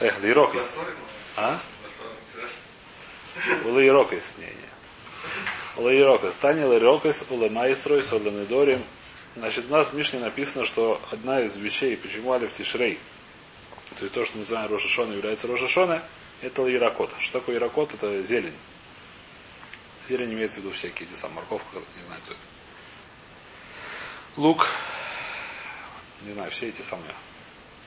Эх, 0.00 0.20
лирокис. 0.20 0.78
А? 1.36 1.58
Лирокис. 3.64 4.34
Не, 4.38 4.46
не. 4.46 5.90
Лирокис. 5.90 6.36
Тани 6.36 6.60
лирокис, 6.60 7.26
улемайсройс, 7.28 8.12
уленедорим. 8.12 8.82
Значит, 9.34 9.66
у 9.68 9.72
нас 9.72 9.88
в 9.88 9.94
Мишне 9.94 10.20
написано, 10.20 10.64
что 10.64 11.00
одна 11.10 11.40
из 11.40 11.56
вещей, 11.56 11.96
почему 11.96 12.32
Алиф 12.32 12.52
Тишрей, 12.52 12.98
то 13.96 14.02
есть 14.02 14.14
то, 14.14 14.24
что 14.24 14.34
мы 14.34 14.40
называем 14.40 14.70
Рошашона, 14.70 15.12
является 15.12 15.48
Рошашона, 15.48 16.02
это 16.42 16.72
иракот. 16.72 17.10
Что 17.18 17.40
такое 17.40 17.56
иракот? 17.56 17.92
Это 17.94 18.22
зелень. 18.22 18.54
Зелень 20.08 20.32
имеется 20.32 20.60
в 20.60 20.64
виду 20.64 20.74
всякие, 20.74 21.08
эти 21.08 21.16
самые 21.16 21.36
морковка, 21.36 21.78
не 21.78 22.04
знаю, 22.06 22.20
кто 22.24 22.34
это. 22.34 22.42
Лук, 24.36 24.66
не 26.22 26.32
знаю, 26.32 26.50
все 26.50 26.68
эти 26.68 26.82
самые. 26.82 27.14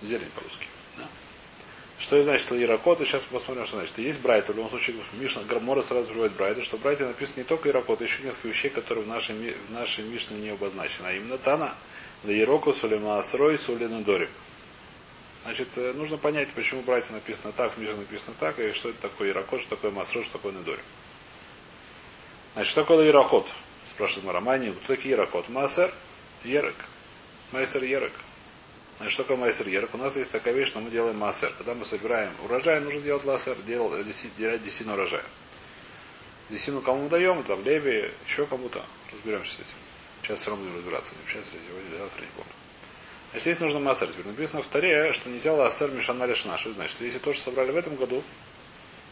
Зелень 0.02 0.30
по-русски. 0.36 0.68
Да? 2.02 2.08
Что 2.08 2.16
это 2.18 2.26
значит 2.26 2.52
иракот? 2.52 3.02
И 3.02 3.06
сейчас 3.06 3.26
посмотрим, 3.26 3.66
что 3.66 3.78
значит. 3.78 3.98
Есть 4.00 4.22
брайт, 4.22 4.48
в 4.48 4.56
любом 4.56 4.70
случае, 4.70 4.96
Мишна 5.14 5.44
Грамора 5.44 5.84
сразу 5.84 6.10
приводит 6.10 6.36
брайта, 6.36 6.64
что 6.64 6.78
в 6.78 6.82
брайте 6.82 7.06
написано 7.06 7.40
не 7.40 7.44
только 7.44 7.70
иракот, 7.70 8.02
а 8.02 8.04
еще 8.04 8.24
несколько 8.24 8.48
вещей, 8.48 8.70
которые 8.70 9.06
в 9.06 9.08
нашей, 9.08 9.36
в 9.36 9.72
нашей 9.72 10.04
Мишне 10.04 10.38
не 10.38 10.50
обозначены. 10.50 11.08
А 11.08 11.14
именно 11.14 11.38
Тана, 11.38 11.76
Лаироку, 12.24 12.74
Сулема 12.74 13.20
Асрой, 13.20 13.58
Сулина 13.58 14.02
Дорим. 14.02 14.30
Значит, 15.44 15.70
э, 15.78 15.94
нужно 15.94 16.18
понять, 16.18 16.50
почему 16.52 16.82
братья 16.82 17.14
написано 17.14 17.52
так, 17.52 17.76
Миже 17.78 17.96
написано 17.96 18.36
так, 18.40 18.60
и 18.60 18.74
что 18.74 18.90
это 18.90 19.02
такое 19.02 19.32
Иракот, 19.32 19.62
что 19.62 19.72
такое 19.72 19.90
Масро, 19.90 20.22
что 20.22 20.34
такое 20.34 20.52
Недорим. 20.52 20.84
Значит, 22.54 22.72
что 22.72 22.82
такое 22.82 23.08
Иракот? 23.08 23.48
Спрашивает 23.88 24.26
Марамани. 24.26 24.72
Кто 24.72 24.96
такие 24.96 25.16
Иракот? 25.16 25.50
Масер, 25.50 25.92
Ерек. 26.44 26.76
Майсер 27.52 27.84
Ерек. 27.84 28.14
Значит, 29.02 29.14
что 29.14 29.24
такое 29.24 29.38
Майсер 29.38 29.68
Ерек? 29.68 29.96
У 29.96 29.98
нас 29.98 30.16
есть 30.16 30.30
такая 30.30 30.54
вещь, 30.54 30.68
что 30.68 30.80
мы 30.80 30.92
делаем 30.92 31.18
Масер. 31.18 31.52
Когда 31.58 31.74
мы 31.74 31.86
собираем 31.86 32.32
урожай, 32.46 32.80
нужно 32.82 33.02
делать 33.02 33.26
ласер, 33.26 33.56
делать, 33.64 34.06
делать 34.38 34.62
десину 34.62 34.94
урожая. 34.94 35.24
Десину 36.52 36.82
кому 36.82 37.06
мы 37.06 37.10
даем, 37.10 37.42
там 37.42 37.64
Леви, 37.64 38.12
еще 38.28 38.46
кому-то. 38.46 38.86
Разберемся 39.12 39.56
с 39.56 39.60
этим. 39.62 39.74
Сейчас 40.22 40.42
все 40.42 40.52
равно 40.52 40.66
будем 40.66 40.78
разбираться. 40.78 41.16
Сейчас, 41.26 41.46
сегодня, 41.46 41.98
завтра, 41.98 42.22
не 42.22 42.28
помню. 42.36 42.52
Значит, 43.32 43.42
здесь 43.42 43.60
нужно 43.60 43.80
массер. 43.80 44.08
Теперь 44.08 44.28
написано 44.28 44.62
в 44.62 44.68
Таре, 44.68 45.12
что 45.14 45.30
нельзя 45.30 45.52
лассер 45.52 45.90
мишана 45.90 46.26
лишна. 46.26 46.60
Что 46.60 46.72
значит? 46.72 46.96
Что 46.96 47.04
если 47.04 47.18
то, 47.18 47.34
что 47.34 47.42
собрали 47.42 47.72
в 47.72 47.78
этом 47.78 47.96
году, 47.96 48.22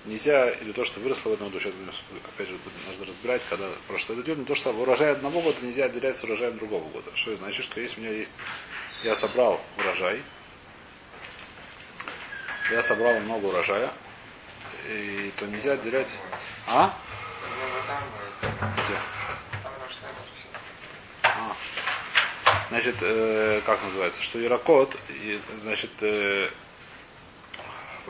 нельзя, 0.06 0.52
или 0.52 0.72
то, 0.72 0.86
что 0.86 1.00
выросло 1.00 1.32
в 1.32 1.34
этом 1.34 1.48
году, 1.48 1.60
сейчас 1.60 1.73
будем, 1.73 1.92
опять 2.36 2.48
же, 2.48 2.54
нужно 2.88 3.06
разбирать, 3.08 3.42
когда 3.50 3.67
прошло 3.88 4.14
это 4.14 4.23
идет, 4.23 4.38
но 4.38 4.44
то, 4.44 4.54
что 4.54 4.70
урожай 4.70 5.14
одного 5.14 5.42
года 5.42 5.58
нельзя 5.64 5.86
отделять 5.86 6.16
с 6.16 6.23
урожаем 6.23 6.60
другого 6.60 6.88
года. 6.90 7.10
Что 7.16 7.32
это 7.32 7.42
значит? 7.42 7.66
Что 7.66 7.82
если 7.82 8.00
у 8.00 8.04
меня 8.04 8.14
есть, 8.14 8.34
я 9.03 9.16
собрал 9.16 9.59
урожай, 9.78 10.22
я 12.72 12.81
собрал 12.81 13.19
много 13.19 13.45
урожая, 13.45 13.92
и 14.88 15.31
то 15.38 15.45
нельзя 15.47 15.73
отделять... 15.73 16.19
А? 16.67 16.94
Где? 18.86 18.97
А. 21.23 21.55
Значит, 22.70 22.95
э, 23.02 23.61
как 23.66 23.81
называется, 23.83 24.22
что 24.22 24.44
Иракот, 24.44 24.95
и, 25.09 25.39
значит, 25.61 25.92
э, 26.02 26.50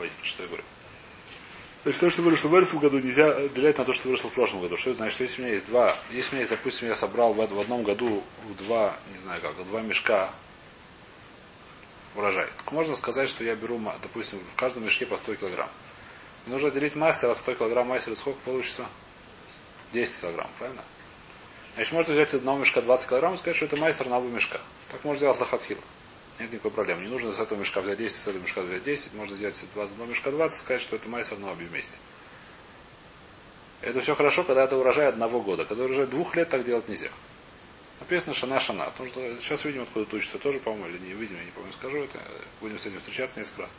Воистину, 0.00 0.24
что 0.24 0.42
я 0.42 0.48
говорю. 0.48 0.64
Значит, 1.82 2.00
то, 2.00 2.10
что 2.10 2.36
что 2.36 2.48
в 2.48 2.54
этом 2.54 2.78
году 2.78 2.98
нельзя 2.98 3.30
отделять 3.30 3.78
на 3.78 3.84
то, 3.84 3.92
что 3.92 4.08
выросло 4.08 4.28
в 4.28 4.34
прошлом 4.34 4.60
году. 4.60 4.76
Что 4.76 4.90
это 4.90 4.98
значит, 4.98 5.14
что 5.14 5.24
если 5.24 5.40
у 5.40 5.44
меня 5.44 5.54
есть 5.54 5.66
два, 5.66 5.96
если 6.10 6.30
у 6.30 6.32
меня 6.34 6.40
есть, 6.40 6.50
допустим, 6.50 6.88
я 6.88 6.94
собрал 6.94 7.32
в, 7.32 7.36
в 7.36 7.60
одном 7.60 7.82
году 7.82 8.22
два, 8.58 8.96
не 9.10 9.18
знаю 9.18 9.40
как, 9.40 9.56
два 9.66 9.80
мешка 9.80 10.32
урожай. 12.14 12.48
Так 12.56 12.72
можно 12.72 12.94
сказать, 12.94 13.28
что 13.28 13.44
я 13.44 13.54
беру, 13.54 13.80
допустим, 14.02 14.40
в 14.54 14.58
каждом 14.58 14.84
мешке 14.84 15.06
по 15.06 15.16
100 15.16 15.36
килограмм. 15.36 15.68
Мне 16.44 16.54
нужно 16.54 16.68
отделить 16.68 16.96
мастер 16.96 17.30
от 17.30 17.36
100 17.36 17.54
килограмм 17.54 17.88
мастера, 17.88 18.14
сколько 18.14 18.38
получится? 18.44 18.86
10 19.92 20.20
килограмм, 20.20 20.50
правильно? 20.58 20.82
Значит, 21.74 21.92
можно 21.92 22.14
взять 22.14 22.30
из 22.30 22.34
одного 22.34 22.58
мешка 22.58 22.80
20 22.80 23.08
килограмм 23.08 23.34
и 23.34 23.36
сказать, 23.36 23.56
что 23.56 23.66
это 23.66 23.76
майстер 23.76 24.08
на 24.08 24.18
оба 24.18 24.28
мешка. 24.28 24.60
Так 24.90 25.04
можно 25.04 25.20
делать 25.20 25.40
лохатхил. 25.40 25.78
Нет 26.38 26.52
никакой 26.52 26.70
проблемы. 26.70 27.02
Не 27.02 27.08
нужно 27.08 27.32
с 27.32 27.40
этого 27.40 27.58
мешка 27.58 27.80
взять 27.80 27.98
10, 27.98 28.16
с 28.16 28.28
этого 28.28 28.42
мешка 28.42 28.62
взять 28.62 28.82
10. 28.82 29.14
Можно 29.14 29.36
взять 29.36 29.64
22 29.74 30.06
мешка 30.06 30.30
20 30.30 30.56
и 30.56 30.60
сказать, 30.60 30.82
что 30.82 30.96
это 30.96 31.08
майстер 31.08 31.38
на 31.38 31.52
обе 31.52 31.66
вместе. 31.66 31.98
Это 33.82 34.00
все 34.00 34.14
хорошо, 34.14 34.44
когда 34.44 34.64
это 34.64 34.76
урожай 34.76 35.08
одного 35.08 35.40
года. 35.40 35.64
Когда 35.64 35.84
урожай 35.84 36.06
двух 36.06 36.34
лет, 36.34 36.48
так 36.48 36.64
делать 36.64 36.88
нельзя. 36.88 37.10
Написано 38.00 38.34
шана 38.34 38.58
шана. 38.58 38.86
Потому 38.86 39.08
что 39.08 39.36
сейчас 39.38 39.64
видим, 39.64 39.82
откуда 39.82 40.06
это 40.06 40.16
учится 40.16 40.38
тоже, 40.38 40.58
по-моему, 40.58 40.88
или 40.88 40.98
не 40.98 41.12
видим, 41.12 41.36
я 41.36 41.44
не 41.44 41.50
помню, 41.50 41.72
скажу 41.72 41.98
это. 41.98 42.18
Будем 42.60 42.78
с 42.78 42.86
этим 42.86 42.98
встречаться 42.98 43.38
несколько 43.38 43.62
раз. 43.62 43.76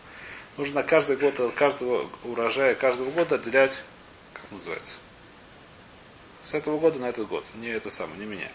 Нужно 0.57 0.83
каждый 0.83 1.17
год, 1.17 1.39
каждого 1.55 2.09
урожая, 2.23 2.75
каждого 2.75 3.09
года 3.11 3.35
отделять, 3.35 3.83
как 4.33 4.51
называется, 4.51 4.99
с 6.43 6.53
этого 6.53 6.77
года 6.77 6.99
на 6.99 7.09
этот 7.09 7.27
год. 7.27 7.45
Не 7.55 7.69
это 7.69 7.89
самое, 7.89 8.19
не 8.19 8.25
меня. 8.25 8.51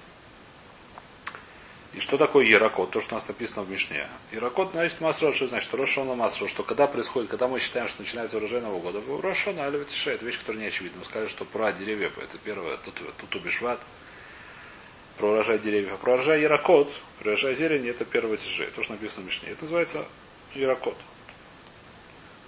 И 1.95 2.01
что 2.01 2.19
такое 2.19 2.45
Яракот? 2.45 2.91
То, 2.91 3.01
что 3.01 3.15
у 3.15 3.17
нас 3.17 3.27
написано 3.27 3.65
в 3.65 3.71
Мишне. 3.71 4.07
Яракот, 4.31 4.73
значит, 4.73 5.01
Масро, 5.01 5.33
что 5.33 5.49
значит? 5.49 5.73
Рошона 5.73 6.15
Масро, 6.15 6.47
что 6.47 6.63
когда 6.63 6.87
происходит, 6.87 7.31
когда 7.31 7.49
мы 7.49 7.59
считаем, 7.59 7.89
что 7.89 8.03
начинается 8.03 8.37
урожай 8.37 8.61
Нового 8.61 8.93
года, 8.93 9.03
Рошона, 9.23 9.65
Алеватише, 9.65 10.11
это 10.11 10.27
вещь, 10.27 10.39
которая 10.39 10.61
не 10.61 10.69
очевидна. 10.69 10.99
Мы 10.99 11.07
сказали, 11.07 11.29
что 11.29 11.47
про 11.47 11.73
деревья, 11.73 12.13
это 12.19 12.37
первое, 12.37 12.77
тут, 12.77 13.01
тут 13.17 13.35
убишват, 13.37 13.81
про 15.19 15.31
урожай 15.31 15.59
деревьев. 15.59 15.93
А 15.95 15.97
про 15.97 16.15
урожай 16.15 16.41
Яракот, 16.43 16.91
про 17.19 17.31
урожай 17.31 17.55
зелени, 17.55 17.91
это 17.91 18.05
первое 18.05 18.37
тише. 18.37 18.71
То, 18.75 18.83
что 18.83 18.93
написано 18.93 19.25
в 19.25 19.27
Мишне. 19.27 19.51
Это 19.51 19.63
называется 19.63 20.05
Яракот. 20.55 20.97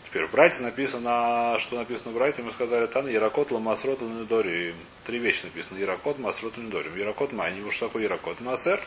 Теперь 0.05 0.25
в 0.25 0.31
брате 0.31 0.63
написано, 0.63 1.57
что 1.59 1.77
написано 1.77 2.13
в 2.13 2.15
брате, 2.15 2.43
мы 2.43 2.51
сказали, 2.51 2.87
там 2.87 3.07
Яракот, 3.09 3.51
Ламасрот, 3.51 4.01
Ланедори. 4.01 4.75
Три 5.05 5.19
вещи 5.19 5.45
написано. 5.45 5.79
Яракот, 5.79 6.19
Масрот, 6.19 6.57
Ланедори. 6.57 6.91
Яракот 6.99 7.33
Майни. 7.33 7.69
Что 7.71 7.89
такое 7.89 8.05
Яракот? 8.05 8.41
Масер. 8.41 8.81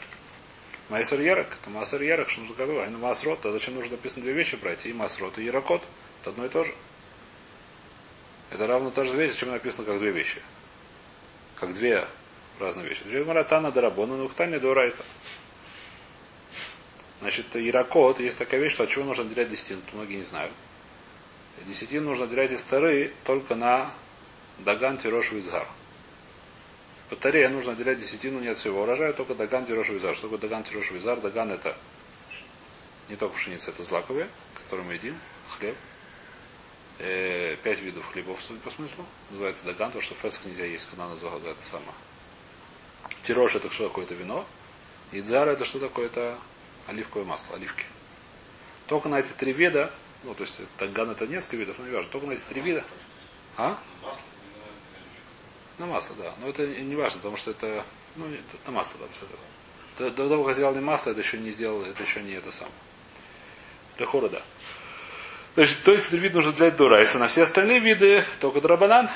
Майсер 0.89 1.21
Ярок. 1.21 1.47
Это 1.61 1.69
Масер 1.69 2.01
Ярок, 2.01 2.29
что 2.29 2.41
нужно 2.41 2.55
говорить. 2.55 2.93
А 2.93 2.97
Масрот, 2.97 3.45
а 3.45 3.51
зачем 3.51 3.75
нужно 3.75 3.91
написано 3.91 4.23
две 4.23 4.33
вещи 4.33 4.55
брать? 4.55 4.85
И 4.85 4.93
Масрот, 4.93 5.37
и 5.37 5.43
Яракот. 5.43 5.83
Это 6.21 6.31
одно 6.31 6.45
и 6.45 6.49
то 6.49 6.63
же. 6.63 6.73
Это 8.49 8.67
равно 8.67 8.89
та 8.91 9.05
же 9.05 9.15
вещь, 9.15 9.31
зачем 9.31 9.51
написано 9.51 9.85
как 9.85 9.99
две 9.99 10.11
вещи. 10.11 10.41
Как 11.55 11.73
две 11.73 12.07
разные 12.61 12.88
вещи. 12.88 13.03
Две 13.03 13.23
Маратана 13.23 13.72
Дарабона, 13.72 14.16
Нухтани 14.16 14.57
Дорайта. 14.57 15.03
Значит, 17.19 17.53
Яракот, 17.55 18.19
есть 18.19 18.38
такая 18.38 18.59
вещь, 18.59 18.72
что 18.72 18.83
от 18.83 18.89
чего 18.89 19.05
нужно 19.05 19.25
отделять 19.25 19.49
десятину, 19.49 19.81
многие 19.94 20.16
не 20.16 20.23
знают. 20.23 20.53
Десятину 21.66 22.09
нужно 22.09 22.25
делять 22.27 22.51
из 22.51 22.63
тары 22.63 23.13
только 23.23 23.55
на 23.55 23.94
Даган 24.59 24.97
Тирош 24.97 25.31
Визгар. 25.31 25.67
По 27.11 27.17
таре 27.17 27.49
нужно 27.49 27.73
отделять 27.73 27.99
десятину 27.99 28.39
не 28.39 28.47
от 28.47 28.57
всего 28.57 28.83
урожая, 28.83 29.11
только 29.11 29.35
Даган 29.35 29.66
Тирош 29.66 29.89
Визар. 29.89 30.16
Что 30.16 30.28
такое 30.29 30.39
Даган 30.39 30.63
Тирош 30.63 30.91
Визар? 30.91 31.19
Даган 31.19 31.51
это 31.51 31.75
не 33.09 33.17
только 33.17 33.35
пшеница, 33.35 33.72
это 33.72 33.83
злаковые, 33.83 34.29
которые 34.55 34.88
мы 34.88 34.93
едим, 34.93 35.19
хлеб. 35.49 35.75
Э, 36.99 37.57
пять 37.63 37.81
видов 37.81 38.09
хлебов, 38.13 38.41
судя 38.41 38.61
по 38.61 38.69
смыслу. 38.69 39.05
Называется 39.29 39.66
Даган, 39.66 39.91
то 39.91 39.99
что 39.99 40.16
феск 40.16 40.45
нельзя 40.45 40.63
есть, 40.63 40.85
когда 40.89 41.09
называют 41.09 41.43
это 41.43 41.66
самое. 41.66 41.91
Тирош 43.21 43.55
это 43.55 43.69
что 43.69 43.87
такое? 43.87 44.05
Это 44.05 44.13
вино. 44.13 44.45
И 45.11 45.19
это 45.19 45.65
что 45.65 45.79
такое? 45.79 46.07
Это 46.07 46.37
оливковое 46.87 47.25
масло, 47.25 47.55
оливки. 47.55 47.85
Только 48.87 49.09
на 49.09 49.19
эти 49.19 49.31
три 49.31 49.51
вида 49.51 49.91
ну, 50.23 50.35
то 50.35 50.43
есть 50.43 50.59
танган 50.77 51.09
это 51.09 51.25
несколько 51.25 51.57
видов, 51.57 51.79
но 51.79 51.85
не 51.85 51.95
важно. 51.95 52.11
Только 52.11 52.27
на 52.27 52.33
эти 52.33 52.43
три 52.43 52.61
вида. 52.61 52.83
А? 53.57 53.79
На 55.79 55.87
масло, 55.87 56.15
да. 56.15 56.33
Но 56.39 56.49
это 56.49 56.67
не 56.67 56.95
важно, 56.95 57.17
потому 57.17 57.37
что 57.37 57.51
это, 57.51 57.83
ну, 58.15 58.25
это 58.53 58.71
масло, 58.71 58.99
да, 58.99 59.05
это. 59.05 59.25
До, 59.97 60.15
до 60.15 60.29
того, 60.29 60.43
как 60.43 60.53
сделал 60.53 60.73
не 60.73 60.81
масло, 60.81 61.11
это 61.11 61.21
еще 61.21 61.37
не 61.37 61.51
сделал, 61.51 61.81
это 61.83 62.03
еще 62.03 62.21
не 62.21 62.33
это 62.33 62.51
самое. 62.51 62.75
Для 63.97 64.05
хора, 64.05 64.29
да. 64.29 64.41
Значит, 65.55 65.79
то 65.83 65.91
есть 65.91 66.09
три 66.09 66.19
вида 66.19 66.35
нужно 66.35 66.53
для 66.53 66.72
Дурайса. 66.72 67.17
На 67.17 67.28
все 67.28 67.43
остальные 67.43 67.79
виды 67.79 68.23
только 68.40 68.61
Драбанан. 68.61 69.09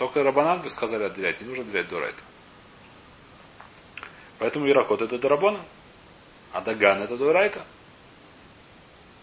Только 0.00 0.22
Рабанан 0.22 0.66
сказали 0.70 1.02
отделять. 1.02 1.42
Не 1.42 1.48
нужно 1.48 1.62
отделять 1.62 1.86
Дурайта. 1.90 2.22
Поэтому 4.38 4.66
Иракот 4.66 5.02
это 5.02 5.18
Дарабона. 5.18 5.60
А 6.52 6.62
Даган 6.62 7.02
это 7.02 7.18
Дурайта. 7.18 7.66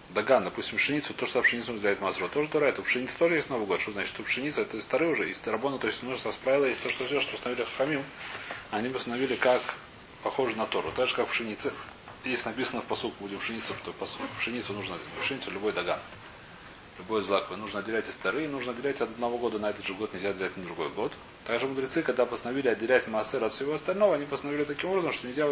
Даган, 0.09 0.44
допустим, 0.44 0.77
пшеницу, 0.77 1.15
то, 1.15 1.25
что 1.25 1.41
пшеницу 1.41 1.74
разделяет 1.74 2.00
Мазро, 2.00 2.27
тоже 2.27 2.47
Тора, 2.50 2.68
это 2.68 2.83
пшеница 2.83 3.18
тоже 3.18 3.38
есть 3.38 3.50
Новый 3.50 3.65
год. 3.65 3.81
Что 3.81 3.91
значит, 3.91 4.13
что 4.13 4.21
пшеница, 4.21 4.62
это 4.62 4.79
старые 4.79 5.13
уже, 5.13 5.27
из 5.27 5.39
Тарабона, 5.39 5.79
то 5.79 5.88
есть 5.88 6.03
нужно 6.03 6.31
правила, 6.44 6.65
есть 6.65 6.83
то, 6.83 6.89
что 6.89 7.06
все, 7.06 7.21
что 7.21 7.35
установили 7.38 7.65
Хамим, 7.75 8.03
они 8.69 8.89
бы 8.89 8.97
установили 8.97 9.35
как 9.35 9.63
похоже 10.21 10.56
на 10.57 10.68
Тору. 10.68 10.91
Так 10.95 11.07
же, 11.07 11.15
как 11.15 11.27
пшеница. 11.27 11.73
Есть 12.23 12.45
написано 12.45 12.83
в 12.83 12.85
посуку, 12.85 13.15
будем 13.21 13.39
пшеницу, 13.39 13.73
то 13.83 13.91
посуку. 13.94 14.25
Пшеницу 14.38 14.73
нужно, 14.73 15.00
пшеницу 15.21 15.50
любой 15.50 15.73
даган. 15.73 16.00
Любой 16.97 17.21
злаковый. 17.21 17.57
Нужно 17.57 17.79
отделять 17.79 18.07
из 18.07 18.13
старые, 18.13 18.49
нужно 18.49 18.71
отделять 18.71 19.01
от 19.01 19.09
одного 19.09 19.38
года 19.38 19.59
на 19.59 19.69
этот 19.69 19.85
же 19.85 19.94
год, 19.94 20.13
нельзя 20.13 20.29
отделять 20.29 20.57
на 20.57 20.63
другой 20.63 20.89
год. 20.89 21.11
Также 21.45 21.67
мудрецы, 21.67 22.01
когда 22.01 22.25
постановили 22.25 22.69
отделять 22.69 23.07
массер 23.07 23.44
от 23.44 23.53
всего 23.53 23.73
остального, 23.75 24.15
они 24.15 24.25
постановили 24.25 24.63
таким 24.63 24.89
образом, 24.89 25.13
что 25.13 25.27
нельзя 25.27 25.47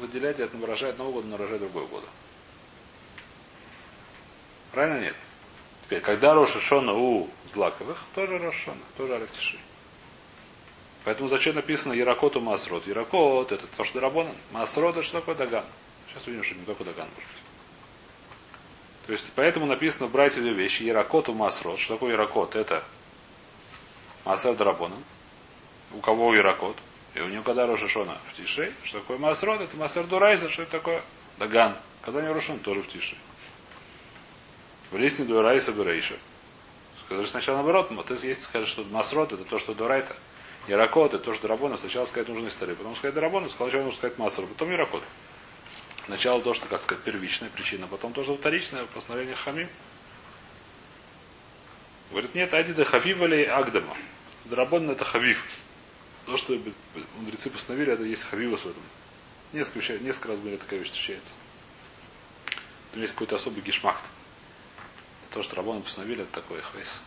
выделять 0.00 0.40
от 0.40 0.54
урожая 0.54 0.90
одного 0.90 1.12
года 1.12 1.28
на 1.28 1.34
урожай 1.36 1.58
другого 1.58 1.86
года. 1.86 2.06
Правильно 4.72 5.00
нет? 5.00 5.16
Теперь, 5.84 6.00
когда 6.00 6.34
Роша 6.34 6.60
Шона 6.60 6.92
у 6.92 7.28
Злаковых, 7.46 8.02
тоже 8.14 8.38
Роша 8.38 8.58
Шона, 8.58 8.80
тоже 8.96 9.14
Алектиши. 9.14 9.58
Поэтому 11.04 11.28
зачем 11.28 11.54
написано 11.54 11.92
Яракоту 11.92 12.40
Масрот? 12.40 12.86
Яракот 12.86 13.52
это 13.52 13.66
то, 13.66 13.84
что 13.84 13.94
Дарабона. 13.94 14.32
Масрот 14.50 14.96
это 14.96 15.06
что 15.06 15.20
такое 15.20 15.34
Даган. 15.34 15.64
Сейчас 16.08 16.26
увидим, 16.26 16.42
что 16.42 16.54
не 16.54 16.64
только 16.64 16.82
Даган 16.82 17.06
может 17.14 17.30
быть. 17.30 17.53
То 19.06 19.12
есть, 19.12 19.24
поэтому 19.34 19.66
написано 19.66 20.08
брать 20.08 20.34
две 20.34 20.52
вещи. 20.52 20.82
Яракоту 20.82 21.34
Масрот. 21.34 21.78
Что 21.78 21.94
такое 21.94 22.12
Яракот? 22.12 22.56
Это 22.56 22.84
Масер 24.24 24.54
Дарабона. 24.54 24.96
У 25.92 26.00
кого 26.00 26.34
Яракот? 26.34 26.76
И 27.14 27.20
у 27.20 27.28
него 27.28 27.42
когда 27.42 27.66
Роша 27.66 27.86
Шона 27.86 28.18
в 28.32 28.36
Тишей. 28.36 28.72
Что 28.82 29.00
такое 29.00 29.18
Масрот? 29.18 29.60
Это 29.60 29.76
Масер 29.76 30.04
Дурайза. 30.04 30.48
Что 30.48 30.62
это 30.62 30.72
такое? 30.72 31.02
Даган. 31.38 31.76
Когда 32.02 32.20
у 32.20 32.22
него 32.22 32.34
Рошон 32.34 32.58
тоже 32.58 32.82
в 32.82 32.88
Тишей. 32.88 33.18
В 34.90 34.96
листе 34.96 35.24
Дурайса 35.24 35.72
Берейша. 35.72 36.14
Скажи 37.04 37.26
сначала 37.28 37.56
наоборот, 37.56 37.90
ты 38.06 38.14
если 38.14 38.34
скажешь, 38.34 38.68
что 38.68 38.84
Масрот 38.84 39.32
это 39.32 39.44
то, 39.44 39.58
что 39.58 39.74
Дурайта. 39.74 40.16
Яракот, 40.68 41.12
это 41.12 41.24
то, 41.24 41.34
что 41.34 41.46
Рабона, 41.48 41.76
сначала 41.76 42.06
сказать 42.06 42.28
нужно 42.28 42.48
историю, 42.48 42.76
потом 42.76 42.96
сказать 42.96 43.16
Рабона, 43.16 43.48
сначала 43.48 43.82
нужно 43.82 43.98
сказать 43.98 44.16
Масру, 44.18 44.46
потом 44.46 44.70
Яракот. 44.70 45.02
Сначала 46.06 46.42
то, 46.42 46.52
что, 46.52 46.66
как 46.66 46.82
сказать, 46.82 47.02
первичная 47.02 47.48
причина, 47.48 47.86
потом 47.86 48.12
то, 48.12 48.22
что 48.22 48.36
вторичное 48.36 48.84
постановление 48.86 49.36
Хамим. 49.36 49.68
Говорит, 52.10 52.34
нет, 52.34 52.52
Адида 52.52 52.84
Хавива 52.84 53.24
ли 53.26 53.44
Агдама. 53.44 53.96
Драбон 54.44 54.90
это 54.90 55.04
Хавив. 55.04 55.42
То, 56.26 56.36
что 56.36 56.58
мудрецы 57.16 57.50
постановили, 57.50 57.92
это 57.92 58.02
есть 58.02 58.24
Хавивус 58.24 58.60
в 58.60 58.70
этом. 58.70 58.82
Несколько, 59.52 59.98
несколько 59.98 60.28
раз 60.28 60.38
были 60.40 60.56
такая 60.56 60.80
вещь 60.80 60.90
встречается. 60.90 61.34
Там 62.92 63.00
есть 63.00 63.14
какой-то 63.14 63.36
особый 63.36 63.62
гешмахт. 63.62 64.04
То, 65.32 65.42
что 65.42 65.56
Рабон 65.56 65.82
постановили, 65.82 66.22
это 66.22 66.32
такой 66.32 66.60
хвейс. 66.60 67.02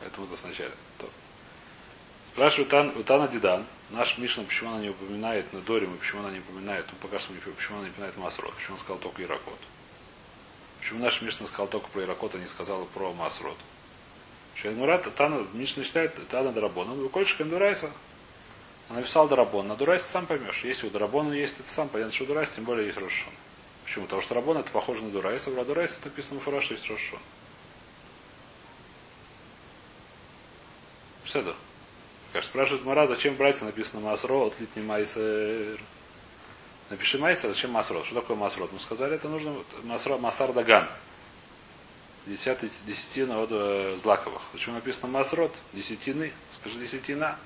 Поэтому 0.00 0.26
это 0.26 0.36
сначала. 0.36 0.70
Спрашивает 2.36 2.68
Тан, 2.68 3.02
Тана 3.04 3.28
Дидан, 3.28 3.64
наш 3.88 4.18
Мишна, 4.18 4.44
почему 4.44 4.68
она 4.68 4.80
не 4.80 4.90
упоминает 4.90 5.50
на 5.54 5.60
Доре, 5.62 5.86
почему 5.86 6.20
она 6.20 6.30
не 6.30 6.40
упоминает, 6.40 6.84
ну 6.92 6.98
пока 7.00 7.18
что 7.18 7.32
почему 7.32 7.78
она 7.78 7.86
не 7.86 7.90
упоминает 7.92 8.18
Масрот, 8.18 8.52
почему 8.52 8.74
он 8.74 8.80
сказал 8.80 8.98
только 8.98 9.22
Иракот. 9.22 9.58
Почему 10.78 11.02
наш 11.02 11.22
Мишна 11.22 11.46
сказал 11.46 11.66
только 11.66 11.88
про 11.88 12.02
Иракот, 12.02 12.34
а 12.34 12.38
не 12.38 12.44
сказал 12.44 12.84
про 12.92 13.14
Масрот. 13.14 13.56
Шеймурат, 14.54 15.14
Тана, 15.14 15.46
Мишна 15.54 15.82
считает, 15.82 16.14
Тана 16.28 16.52
Дарабон, 16.52 16.90
он 16.90 16.98
выходит 16.98 17.28
Шкандурайса. 17.28 17.90
Она 18.90 18.98
написал 18.98 19.28
Дарабон. 19.28 19.68
На 19.68 19.74
Дурайсе 19.74 20.04
сам 20.04 20.26
поймешь. 20.26 20.62
Если 20.62 20.88
у 20.88 20.90
Дарабона 20.90 21.32
есть, 21.32 21.58
это 21.58 21.72
сам 21.72 21.88
понятно, 21.88 22.12
что 22.12 22.24
у 22.24 22.26
Дурайса, 22.26 22.56
тем 22.56 22.64
более 22.64 22.84
есть 22.84 22.98
Рошон. 22.98 23.32
Почему? 23.86 24.04
Потому 24.04 24.20
что 24.20 24.34
Рабон 24.34 24.58
это 24.58 24.70
похоже 24.72 25.04
на 25.04 25.10
Дурайса, 25.10 25.50
а 25.58 25.64
Дурайса 25.64 26.00
это 26.00 26.10
написано 26.10 26.38
что 26.42 26.74
есть 26.74 26.86
Рошон. 26.90 27.18
Все 31.24 31.40
как 32.36 32.44
спрашивает 32.44 32.84
Мара, 32.84 33.06
зачем 33.06 33.34
братья 33.34 33.64
написано 33.64 34.02
Масро, 34.02 34.48
отлитни 34.48 34.82
Майсер. 34.82 35.80
Напиши 36.90 37.18
Майсер, 37.18 37.48
зачем 37.48 37.70
Масрот? 37.70 38.04
Что 38.04 38.16
такое 38.16 38.36
Масрот? 38.36 38.70
Мы 38.72 38.78
сказали, 38.78 39.14
это 39.14 39.30
нужно 39.30 39.56
Масро, 39.84 40.18
Масар 40.18 40.52
Даган. 40.52 40.86
Десятый, 42.26 42.70
десятина 42.84 43.40
от 43.40 43.48
э, 43.52 43.96
Злаковых. 43.96 44.42
Почему 44.52 44.74
написано 44.74 45.08
Масрот? 45.08 45.50
Десятины. 45.72 46.30
Скажи 46.52 46.78
десятина. 46.78 47.38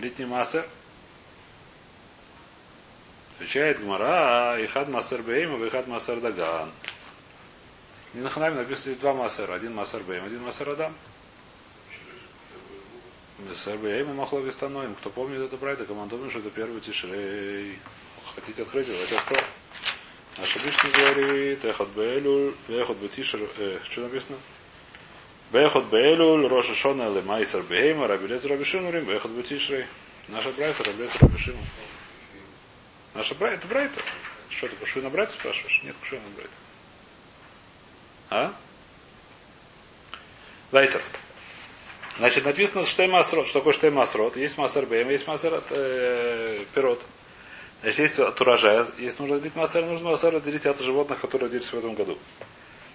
Литний 0.00 0.26
Масер. 0.26 0.66
Отвечает 3.36 3.80
Гмара, 3.80 4.56
Ихад 4.64 4.88
Масер 4.88 5.22
Бейм, 5.22 5.62
и 5.62 5.68
Ихад 5.68 5.86
Масер 5.86 6.18
Даган. 6.20 6.72
Не 8.14 8.22
на 8.22 8.30
Ханаме 8.30 8.56
написано 8.56 8.90
есть 8.90 9.00
два 9.00 9.14
Масера. 9.14 9.54
Один 9.54 9.76
Масер 9.76 10.02
Бейм, 10.02 10.24
один 10.24 10.42
Масер 10.42 10.70
Адам. 10.70 10.92
Бесарбеем 13.48 14.14
Махлов 14.14 14.46
Истаноим. 14.46 14.94
Кто 14.94 15.10
помнит 15.10 15.40
это 15.40 15.56
брать, 15.56 15.86
командуем, 15.86 16.30
что 16.30 16.40
это 16.40 16.50
первый 16.50 16.80
тишрей. 16.80 17.78
Хотите 18.34 18.62
открыть 18.62 18.88
его? 18.88 18.96
Это 18.96 19.20
кто? 19.20 19.40
Наш 20.38 20.56
обычно 20.56 20.88
говорит, 20.90 21.64
Эхот 21.64 21.90
Беэлюль, 21.90 22.54
Эхот 22.68 22.96
Бетишер, 22.96 23.40
э, 23.58 23.78
что 23.84 24.00
написано? 24.02 24.38
Бехот 25.52 25.84
Беэлюль, 25.90 26.46
Роша 26.46 26.74
Шона 26.74 27.14
Лемайсер 27.14 27.62
Бейма, 27.62 28.06
Рабилет 28.06 28.44
Рабишинурим, 28.46 29.04
Бехот 29.04 29.30
Бетишрей. 29.32 29.84
Наша 30.28 30.50
брайта, 30.52 30.84
Рабилет 30.84 31.14
Рабишину. 31.20 31.58
Наша 33.12 33.34
брайта, 33.34 33.58
это 33.58 33.66
брайта. 33.66 34.00
Что 34.48 34.68
ты, 34.68 34.76
кушай 34.76 35.02
на 35.02 35.10
брайта 35.10 35.32
спрашиваешь? 35.32 35.82
Нет, 35.84 35.94
кушай 36.00 36.18
на 36.20 36.30
брайта. 36.34 36.52
А? 38.30 38.54
Лайтер. 40.72 41.02
Значит, 42.18 42.44
написано 42.44 42.84
что 42.84 43.06
масрот. 43.06 43.46
Что 43.46 43.60
такое 43.60 43.72
штей 43.72 43.90
масрот? 43.90 44.36
Есть 44.36 44.58
масер 44.58 44.86
бейм, 44.86 45.08
есть 45.08 45.26
масер 45.26 45.62
э, 45.70 46.58
пирот. 46.74 47.00
Значит, 47.80 47.98
есть 48.00 48.18
от 48.18 48.40
урожая. 48.40 48.86
Если 48.98 49.22
нужно 49.22 49.40
делить 49.40 49.56
масер, 49.56 49.84
нужно 49.84 50.10
масер 50.10 50.36
отделить 50.36 50.66
от 50.66 50.80
животных, 50.80 51.20
которые 51.20 51.48
родились 51.48 51.72
в 51.72 51.78
этом 51.78 51.94
году. 51.94 52.18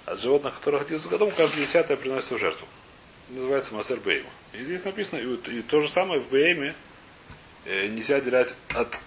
От 0.06 0.20
животных, 0.20 0.56
которые 0.56 0.82
родились 0.82 1.02
в 1.02 1.10
году, 1.10 1.32
каждое 1.36 1.62
десятое 1.62 1.98
приносит 1.98 2.32
в 2.32 2.38
жертву. 2.38 2.68
называется 3.30 3.74
масер 3.74 4.00
бейм. 4.00 4.26
И 4.54 4.64
здесь 4.64 4.84
написано, 4.86 5.20
и, 5.20 5.58
и 5.58 5.62
то 5.62 5.82
же 5.82 5.90
самое 5.90 6.22
в 6.22 6.30
бейме 6.30 6.76
э, 7.66 7.88
нельзя 7.88 8.18
отделять 8.18 8.56
от 8.74 8.98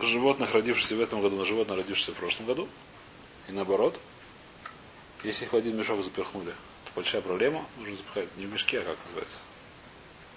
животных, 0.00 0.52
родившихся 0.52 0.96
в 0.96 1.00
этом 1.00 1.22
году, 1.22 1.36
на 1.36 1.44
животных, 1.44 1.78
родившихся 1.78 2.12
в 2.12 2.16
прошлом 2.16 2.46
году. 2.46 2.68
И 3.48 3.52
наоборот. 3.52 3.98
Если 5.24 5.46
их 5.46 5.52
в 5.52 5.56
один 5.56 5.76
мешок 5.76 6.04
заперхнули, 6.04 6.52
большая 6.98 7.22
проблема. 7.22 7.64
Нужно 7.76 7.96
запихать 7.96 8.28
не 8.36 8.46
в 8.46 8.52
мешке, 8.52 8.80
а 8.80 8.82
как 8.82 8.96
называется? 9.06 9.40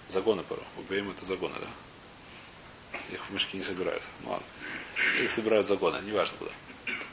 Загоны 0.08 0.44
порой. 0.44 0.64
У 0.78 0.82
БМ 0.82 1.10
это 1.10 1.26
загоны, 1.26 1.54
да? 1.60 2.98
Их 3.12 3.24
в 3.24 3.32
мешки 3.32 3.56
не 3.56 3.64
собирают. 3.64 4.02
Ну 4.22 4.30
ладно. 4.30 4.46
Их 5.20 5.30
собирают 5.30 5.66
загоны, 5.66 6.00
неважно 6.04 6.38
куда. 6.38 6.52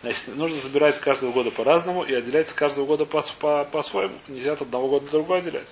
Значит, 0.02 0.36
нужно 0.36 0.60
собирать 0.60 0.96
с 0.96 1.00
каждого 1.00 1.32
года 1.32 1.50
по-разному 1.50 2.04
и 2.04 2.14
отделять 2.14 2.50
с 2.50 2.54
каждого 2.54 2.86
года 2.86 3.06
по-своему. 3.06 3.66
По, 3.66 3.82
по 3.82 4.32
Нельзя 4.32 4.54
от 4.54 4.62
одного 4.62 4.88
года 4.88 5.06
до 5.06 5.12
другого 5.14 5.40
отделять. 5.40 5.68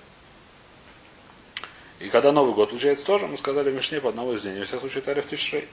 И 2.00 2.08
когда 2.08 2.32
Новый 2.32 2.54
год 2.54 2.70
получается 2.70 3.04
тоже, 3.04 3.28
мы 3.28 3.36
сказали 3.36 3.70
в 3.70 3.74
Мишне 3.74 4.00
по 4.00 4.08
одному 4.08 4.32
из 4.32 4.42
дней. 4.42 4.58
Во 4.58 4.64
всяком 4.64 4.80
случае, 4.80 5.02
Тариф 5.02 5.26
Тишрей. 5.26 5.68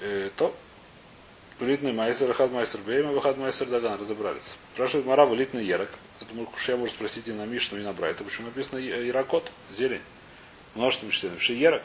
Э, 0.00 0.30
то 0.36 0.54
Литный 1.60 1.92
майсер, 1.92 2.32
хад 2.34 2.50
майсер 2.50 2.80
бейма, 2.80 3.18
хад 3.20 3.38
майсер 3.38 3.68
даган. 3.68 4.00
Разобрались. 4.00 4.56
Спрашивает 4.74 5.06
Мара, 5.06 5.24
литный 5.26 5.64
ярок. 5.64 5.88
Это 6.20 6.34
я 6.68 6.76
может 6.76 6.94
спросить 6.96 7.28
и 7.28 7.32
на 7.32 7.46
Мишну, 7.46 7.78
и 7.78 7.82
на 7.82 7.92
Брайта. 7.92 8.24
Почему 8.24 8.46
написано 8.46 8.78
ярокот, 8.78 9.50
зелень? 9.72 10.02
В 10.74 10.78
множественном 10.78 11.12
числе. 11.12 11.30
Напиши 11.30 11.54
ярок. 11.54 11.82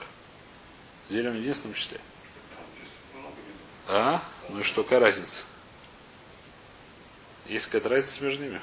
Зелень 1.10 1.32
в 1.32 1.42
единственном 1.42 1.76
числе. 1.76 2.00
А? 3.88 4.24
Ну 4.50 4.60
и 4.60 4.64
что, 4.64 4.84
какая 4.84 5.00
разница? 5.00 5.46
Есть 7.48 7.66
какая-то 7.68 7.90
разница 7.90 8.24
между 8.24 8.44
ними? 8.44 8.62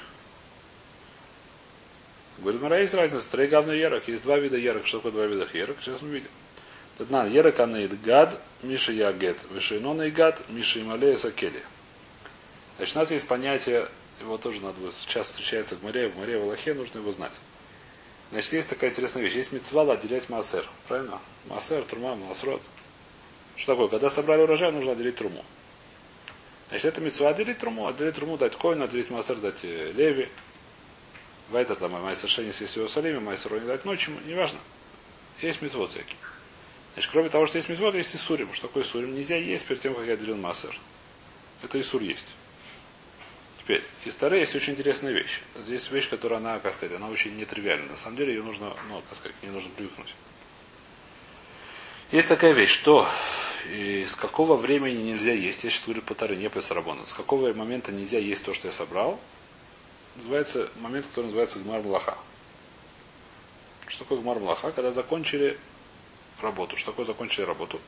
Говорит, 2.39 2.61
Мара, 2.61 2.79
есть 2.79 2.93
разница. 2.93 3.29
Три 3.29 3.47
главные 3.47 3.79
ярок. 3.79 4.07
Есть 4.07 4.23
два 4.23 4.37
вида 4.37 4.57
ярок. 4.57 4.85
Что 4.85 4.99
такое 4.99 5.11
два 5.11 5.25
вида 5.25 5.47
ярок? 5.57 5.77
Сейчас 5.81 6.01
мы 6.01 6.09
видим. 6.09 6.29
Таднан, 6.97 7.31
Ерек 7.31 7.59
Анаид 7.59 8.01
Гад, 8.01 8.39
Миша 8.63 8.91
Ягет, 8.91 9.37
Вишейнон 9.51 10.09
Гад, 10.11 10.41
Миша 10.49 10.81
Ималея 10.81 11.17
Сакели. 11.17 11.61
Значит, 12.77 12.95
у 12.95 12.99
нас 12.99 13.11
есть 13.11 13.27
понятие, 13.27 13.87
его 14.19 14.37
тоже 14.37 14.61
надо 14.61 14.77
часто 15.05 15.33
встречается 15.33 15.75
в 15.75 15.83
море, 15.83 16.09
в 16.09 16.17
море, 16.17 16.39
в 16.39 16.43
Аллахе, 16.43 16.73
нужно 16.73 16.99
его 16.99 17.11
знать. 17.11 17.33
Значит, 18.31 18.53
есть 18.53 18.69
такая 18.69 18.89
интересная 18.89 19.23
вещь. 19.23 19.35
Есть 19.35 19.51
мецвал 19.51 19.89
отделять 19.91 20.29
массер. 20.29 20.67
Правильно? 20.87 21.19
Массер, 21.45 21.83
трума, 21.83 22.15
масрот. 22.15 22.61
Что 23.55 23.73
такое? 23.73 23.87
Когда 23.87 24.09
собрали 24.09 24.41
урожай, 24.41 24.71
нужно 24.71 24.91
отделить 24.91 25.15
труму. 25.15 25.45
Значит, 26.69 26.85
это 26.85 27.01
мецва 27.01 27.29
отделить 27.29 27.59
труму, 27.59 27.87
отделить 27.87 28.15
труму, 28.15 28.37
дать 28.37 28.55
коину, 28.55 28.83
отделить 28.83 29.09
массер, 29.09 29.37
дать 29.37 29.63
э, 29.63 29.93
леви. 29.93 30.27
Вайтер 31.49 31.77
там, 31.77 31.91
майсер 31.91 32.27
шенис, 32.27 32.59
если 32.59 32.79
его 32.79 32.89
солиме, 32.89 33.19
майсер 33.19 33.53
не 33.53 33.65
дать 33.67 33.85
ночью, 33.85 34.13
неважно. 34.25 34.59
Есть 35.41 35.61
мецвод 35.61 35.91
всякие. 35.91 36.17
Значит, 36.97 37.11
кроме 37.11 37.29
того, 37.29 37.45
что 37.45 37.59
есть 37.59 37.69
мизмот, 37.69 37.93
есть 37.93 38.15
и 38.15 38.17
сурим. 38.17 38.51
Что 38.55 38.65
такое 38.65 38.83
сурим? 38.83 39.13
Нельзя 39.13 39.37
есть 39.37 39.67
перед 39.67 39.79
тем, 39.79 39.93
как 39.93 40.07
я 40.07 40.17
делил 40.17 40.35
массер. 40.35 40.75
Это 41.61 41.77
и 41.77 41.83
сур 41.83 42.01
есть. 42.01 42.25
Теперь, 43.59 43.83
из 44.03 44.15
Тары 44.15 44.39
есть 44.39 44.55
очень 44.55 44.73
интересная 44.73 45.11
вещь. 45.11 45.41
Здесь 45.57 45.91
вещь, 45.91 46.09
которая, 46.09 46.39
она, 46.39 46.57
как 46.57 46.73
сказать, 46.73 46.95
она 46.95 47.07
очень 47.09 47.35
нетривиальна. 47.35 47.85
На 47.89 47.95
самом 47.95 48.17
деле 48.17 48.33
ее 48.33 48.41
нужно, 48.41 48.73
ну, 48.89 49.03
как 49.07 49.15
сказать, 49.15 49.35
не 49.43 49.49
нужно 49.49 49.69
привыкнуть. 49.77 50.15
Есть 52.11 52.29
такая 52.29 52.53
вещь, 52.53 52.71
что 52.71 53.07
с 53.67 54.15
какого 54.15 54.55
времени 54.55 55.11
нельзя 55.11 55.33
есть, 55.33 55.65
я 55.65 55.69
сейчас 55.69 55.83
говорю 55.83 56.01
по 56.01 56.15
Таре, 56.15 56.35
не 56.35 56.49
по 56.49 56.61
Сарабону, 56.61 57.05
с 57.05 57.13
какого 57.13 57.53
момента 57.53 57.91
нельзя 57.91 58.17
есть 58.17 58.43
то, 58.43 58.55
что 58.55 58.69
я 58.69 58.73
собрал, 58.73 59.19
называется 60.15 60.71
момент, 60.77 61.05
который 61.05 61.25
называется 61.25 61.59
Гмар 61.59 61.81
Млаха. 61.81 62.17
Что 63.85 63.99
такое 63.99 64.17
Гмар 64.17 64.39
Млаха? 64.39 64.71
Когда 64.71 64.91
закончили 64.91 65.59
работу. 66.41 66.77
Что 66.77 66.91
такое 66.91 67.05
закончили 67.05 67.45
работу? 67.45 67.79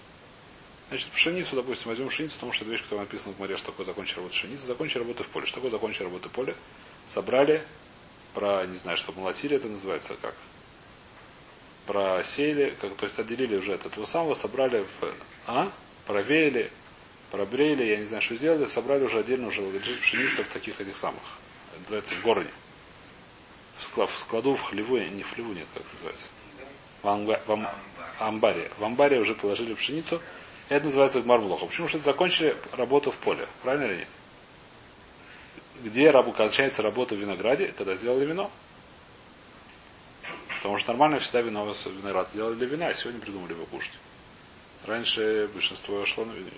Значит, 0.90 1.10
пшеницу, 1.10 1.56
допустим, 1.56 1.90
возьмем 1.90 2.10
пшеницу, 2.10 2.36
потому 2.36 2.52
что 2.52 2.64
это 2.64 2.72
вещь, 2.72 2.82
которая 2.82 3.06
написана 3.06 3.36
в 3.36 3.40
море, 3.40 3.58
что 3.58 3.68
такое 3.68 3.86
закончить 3.86 4.18
работу 4.18 4.34
пшеницы, 4.34 4.66
закончить 4.66 4.98
работу 4.98 5.24
в 5.24 5.28
поле. 5.28 5.46
Что 5.46 5.56
такое 5.56 5.72
закончить 5.72 6.02
работу 6.02 6.30
в 6.30 6.32
поле? 6.32 6.56
Собрали, 7.06 7.64
про, 8.34 8.66
не 8.66 8.76
знаю, 8.76 8.98
что 8.98 9.12
молотили, 9.12 9.56
это 9.56 9.68
называется 9.68 10.16
как? 10.20 10.36
Просеяли, 11.86 12.76
как, 12.82 12.96
то 12.96 13.06
есть 13.06 13.20
отделили 13.20 13.56
уже 13.56 13.74
от 13.74 13.86
этого 13.86 14.06
самого, 14.06 14.34
собрали 14.34 14.84
в, 15.00 15.14
а? 15.46 15.72
Провеяли, 16.08 16.72
пробрели, 17.30 17.84
я 17.84 17.98
не 17.98 18.06
знаю, 18.06 18.22
что 18.22 18.36
сделали, 18.36 18.66
собрали 18.66 19.04
уже 19.04 19.20
отдельно 19.20 19.48
уже 19.48 19.62
лежит 19.62 20.00
пшеница 20.00 20.44
в 20.44 20.48
таких 20.48 20.82
этих 20.82 20.96
самых, 20.96 21.22
это 21.72 21.82
называется 21.82 22.16
в 22.16 22.22
горне. 22.22 22.50
В, 23.78 23.84
склад, 23.84 24.10
в 24.10 24.18
складу, 24.18 24.56
в 24.56 24.62
хлеву, 24.62 24.98
не 24.98 25.24
в 25.24 25.32
хлеву 25.34 25.54
нет, 25.54 25.68
как 25.74 25.84
называется. 25.94 26.28
В, 27.02 27.08
анга, 27.08 27.42
в, 27.46 27.70
амбаре. 28.20 28.72
В 28.78 28.84
амбаре 28.84 29.20
уже 29.20 29.34
положили 29.34 29.74
пшеницу, 29.74 30.22
это 30.70 30.86
называется 30.86 31.22
гмармлоха. 31.22 31.66
Почему? 31.66 31.88
Что 31.88 31.98
это 31.98 32.06
закончили 32.06 32.56
работу 32.74 33.12
в 33.12 33.18
поле. 33.18 33.48
Правильно 33.64 33.86
или 33.86 34.00
нет? 34.00 34.08
Где 35.84 36.10
рабу 36.10 36.32
кончается 36.32 36.82
работа 36.82 37.16
в 37.16 37.18
винограде, 37.18 37.74
когда 37.78 37.96
сделали 37.96 38.26
вино. 38.26 38.52
Потому 40.58 40.78
что 40.78 40.90
нормально 40.90 41.20
всегда 41.20 41.42
вино 41.42 41.74
виноград 41.86 42.30
сделали 42.32 42.56
для 42.56 42.68
вина, 42.68 42.88
а 42.88 42.94
сегодня 42.94 43.22
придумали 43.22 43.54
его 43.54 43.66
кушать. 43.66 43.94
Раньше 44.86 45.50
большинство 45.54 46.06
шло 46.06 46.26
на 46.26 46.34
вино. 46.34 46.50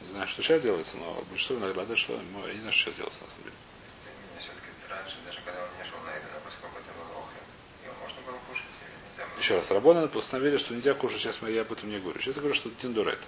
Не 0.00 0.08
знаю, 0.10 0.28
что 0.28 0.42
сейчас 0.42 0.62
делается, 0.62 0.96
но 0.96 1.22
большинство 1.28 1.56
винограда 1.56 1.94
шло. 1.94 2.16
Я 2.46 2.54
не 2.54 2.60
знаю, 2.60 2.72
что 2.72 2.84
сейчас 2.84 2.96
делается 2.96 3.22
на 3.22 3.28
самом 3.28 3.44
деле. 3.44 3.56
Еще 9.44 9.56
раз, 9.56 9.70
Рабона 9.70 10.08
постановили, 10.08 10.56
что 10.56 10.72
нельзя 10.72 10.94
кушать, 10.94 11.20
сейчас 11.20 11.38
я 11.42 11.60
об 11.60 11.70
этом 11.70 11.90
не 11.90 11.98
говорю. 11.98 12.18
Сейчас 12.18 12.36
я 12.36 12.40
говорю, 12.40 12.54
что 12.54 12.70
тиндурет. 12.80 13.18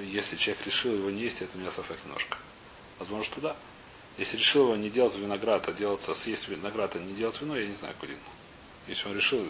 Если 0.00 0.36
человек 0.36 0.64
решил 0.64 0.94
его 0.94 1.10
не 1.10 1.22
есть, 1.22 1.42
это 1.42 1.56
у 1.56 1.60
меня 1.60 1.72
сафек 1.72 1.96
немножко. 2.04 2.38
Возможно, 3.00 3.24
что 3.24 3.40
да. 3.40 3.56
Если 4.18 4.36
решил 4.36 4.66
его 4.66 4.76
не 4.76 4.88
делать 4.88 5.16
виноград, 5.16 5.68
а 5.68 5.72
делать, 5.72 6.00
съесть 6.00 6.46
виноград, 6.46 6.94
а 6.94 7.00
не 7.00 7.12
делать 7.14 7.40
вино, 7.40 7.58
я 7.58 7.66
не 7.66 7.74
знаю, 7.74 7.92
куда. 7.98 8.12
Если 8.86 9.08
он 9.08 9.16
решил, 9.16 9.44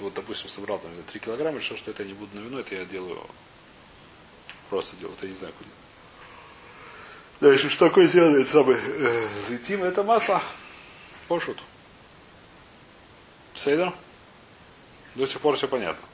вот, 0.00 0.14
допустим, 0.14 0.48
собрал 0.48 0.78
там 0.78 0.90
3 1.10 1.20
килограмма, 1.20 1.58
решил, 1.58 1.76
что 1.76 1.90
это 1.90 2.04
я 2.04 2.08
не 2.08 2.14
буду 2.14 2.34
на 2.34 2.40
вино, 2.42 2.58
это 2.60 2.74
я 2.74 2.86
делаю 2.86 3.20
просто 4.70 4.96
делаю, 4.96 5.14
это 5.18 5.26
я 5.26 5.32
не 5.32 5.38
знаю, 5.38 5.52
куда. 5.58 5.70
Да, 7.42 7.52
если 7.52 7.68
что 7.68 7.88
такое 7.88 8.06
сделает 8.06 8.48
самый 8.48 8.78
э, 8.82 9.28
зайтим, 9.46 9.84
это 9.84 10.02
масло. 10.02 10.42
Пошут. 11.28 11.58
Сейдер? 13.54 13.92
До 15.14 15.26
сих 15.26 15.40
пор 15.40 15.56
все 15.56 15.68
понятно. 15.68 16.06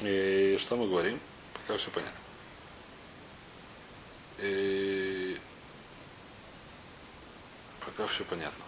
И 0.00 0.58
что 0.60 0.76
мы 0.76 0.86
говорим? 0.86 1.18
Пока 1.54 1.78
все 1.78 1.90
понятно. 1.90 2.18
И... 4.38 5.38
Пока 7.84 8.06
все 8.06 8.24
понятно. 8.24 8.64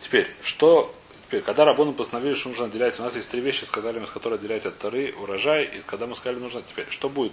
Теперь, 0.00 0.28
что 0.42 0.94
Теперь, 1.26 1.42
когда 1.42 1.64
Рабону 1.64 1.92
постановили, 1.92 2.34
что 2.34 2.50
нужно 2.50 2.66
отделять, 2.66 3.00
у 3.00 3.02
нас 3.02 3.16
есть 3.16 3.28
три 3.28 3.40
вещи, 3.40 3.64
сказали 3.64 3.98
мы, 3.98 4.06
с 4.06 4.10
которой 4.10 4.34
отделять 4.34 4.64
от 4.64 4.78
Тары, 4.78 5.12
урожай, 5.18 5.64
и 5.64 5.80
когда 5.80 6.06
мы 6.06 6.14
сказали, 6.14 6.38
нужно 6.38 6.62
теперь, 6.62 6.86
что 6.88 7.08
будет? 7.08 7.32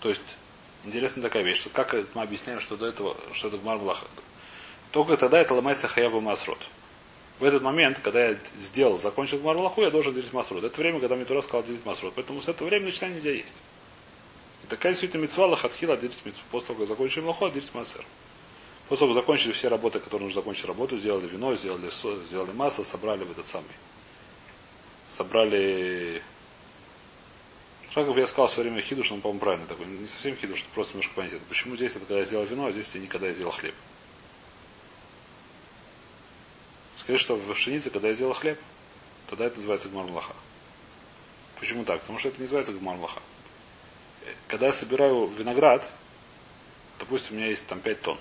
То 0.00 0.10
есть, 0.10 0.20
интересная 0.84 1.22
такая 1.22 1.42
вещь, 1.42 1.60
что 1.60 1.70
как 1.70 1.94
мы 2.14 2.20
объясняем, 2.20 2.60
что 2.60 2.76
до 2.76 2.86
этого, 2.86 3.16
что 3.32 3.48
это 3.48 3.56
Гмар. 3.56 3.78
Только 4.92 5.16
тогда 5.16 5.40
это 5.40 5.54
ломается 5.54 5.88
Хаябу 5.88 6.20
Масрот. 6.20 6.58
В 7.38 7.44
этот 7.44 7.62
момент, 7.62 7.98
когда 8.00 8.28
я 8.28 8.38
сделал, 8.58 8.98
закончил 8.98 9.38
Гмар 9.38 9.56
Млаху, 9.56 9.82
я 9.82 9.90
должен 9.90 10.12
делить 10.12 10.32
Масрот. 10.32 10.62
Это 10.62 10.78
время, 10.78 11.00
когда 11.00 11.16
мне 11.16 11.24
Тура 11.24 11.40
сказал 11.40 11.62
делить 11.62 11.84
Масрот. 11.86 12.12
Поэтому 12.14 12.40
с 12.40 12.48
этого 12.48 12.68
времени 12.68 12.86
начинать 12.86 13.14
нельзя 13.14 13.30
есть. 13.30 13.56
И 14.64 14.66
такая 14.66 14.92
действительно 14.92 15.22
мецва 15.22 15.46
лахатхила 15.46 15.96
делить 15.96 16.20
мецву. 16.24 16.42
После 16.50 16.68
того, 16.68 16.80
как 16.80 16.88
закончили 16.88 17.22
Млаху, 17.22 17.48
делить 17.48 17.72
Масер. 17.72 18.04
После 18.88 19.06
того, 19.06 19.14
как 19.14 19.22
закончили 19.22 19.52
все 19.52 19.68
работы, 19.68 20.00
которые 20.00 20.26
нужно 20.26 20.40
закончить 20.40 20.66
работу, 20.66 20.98
сделали 20.98 21.26
вино, 21.26 21.54
сделали, 21.56 21.88
сделали 22.26 22.52
масло, 22.52 22.82
собрали 22.82 23.24
в 23.24 23.30
этот 23.30 23.46
самый. 23.46 23.70
Собрали 25.08 26.22
как 27.94 28.16
я 28.16 28.26
сказал 28.26 28.46
в 28.46 28.50
свое 28.52 28.70
время 28.70 28.82
хидуш, 28.82 29.10
он, 29.10 29.20
по-моему, 29.20 29.40
правильно 29.40 29.66
такой. 29.66 29.86
Не 29.86 30.06
совсем 30.06 30.36
хидуш, 30.36 30.64
просто 30.74 30.92
немножко 30.92 31.14
понять. 31.14 31.40
Почему 31.48 31.74
здесь 31.74 31.92
это 31.92 32.00
когда 32.00 32.18
я 32.18 32.24
сделал 32.24 32.44
вино, 32.44 32.66
а 32.66 32.70
здесь 32.70 32.94
я 32.94 33.00
никогда 33.00 33.26
я 33.26 33.32
сделал 33.32 33.50
хлеб. 33.50 33.74
Скажи, 37.10 37.24
что 37.24 37.34
в 37.34 37.52
пшенице, 37.52 37.90
когда 37.90 38.06
я 38.06 38.14
сделал 38.14 38.34
хлеб, 38.34 38.56
тогда 39.26 39.46
это 39.46 39.56
называется 39.56 39.88
гмармлаха. 39.88 40.32
Почему 41.58 41.84
так? 41.84 42.02
Потому 42.02 42.20
что 42.20 42.28
это 42.28 42.38
не 42.38 42.44
называется 42.44 42.72
гмармлаха. 42.72 43.20
Когда 44.46 44.66
я 44.66 44.72
собираю 44.72 45.26
виноград, 45.26 45.90
допустим, 47.00 47.34
у 47.34 47.38
меня 47.38 47.48
есть 47.48 47.66
там 47.66 47.80
5 47.80 48.00
тонн. 48.00 48.18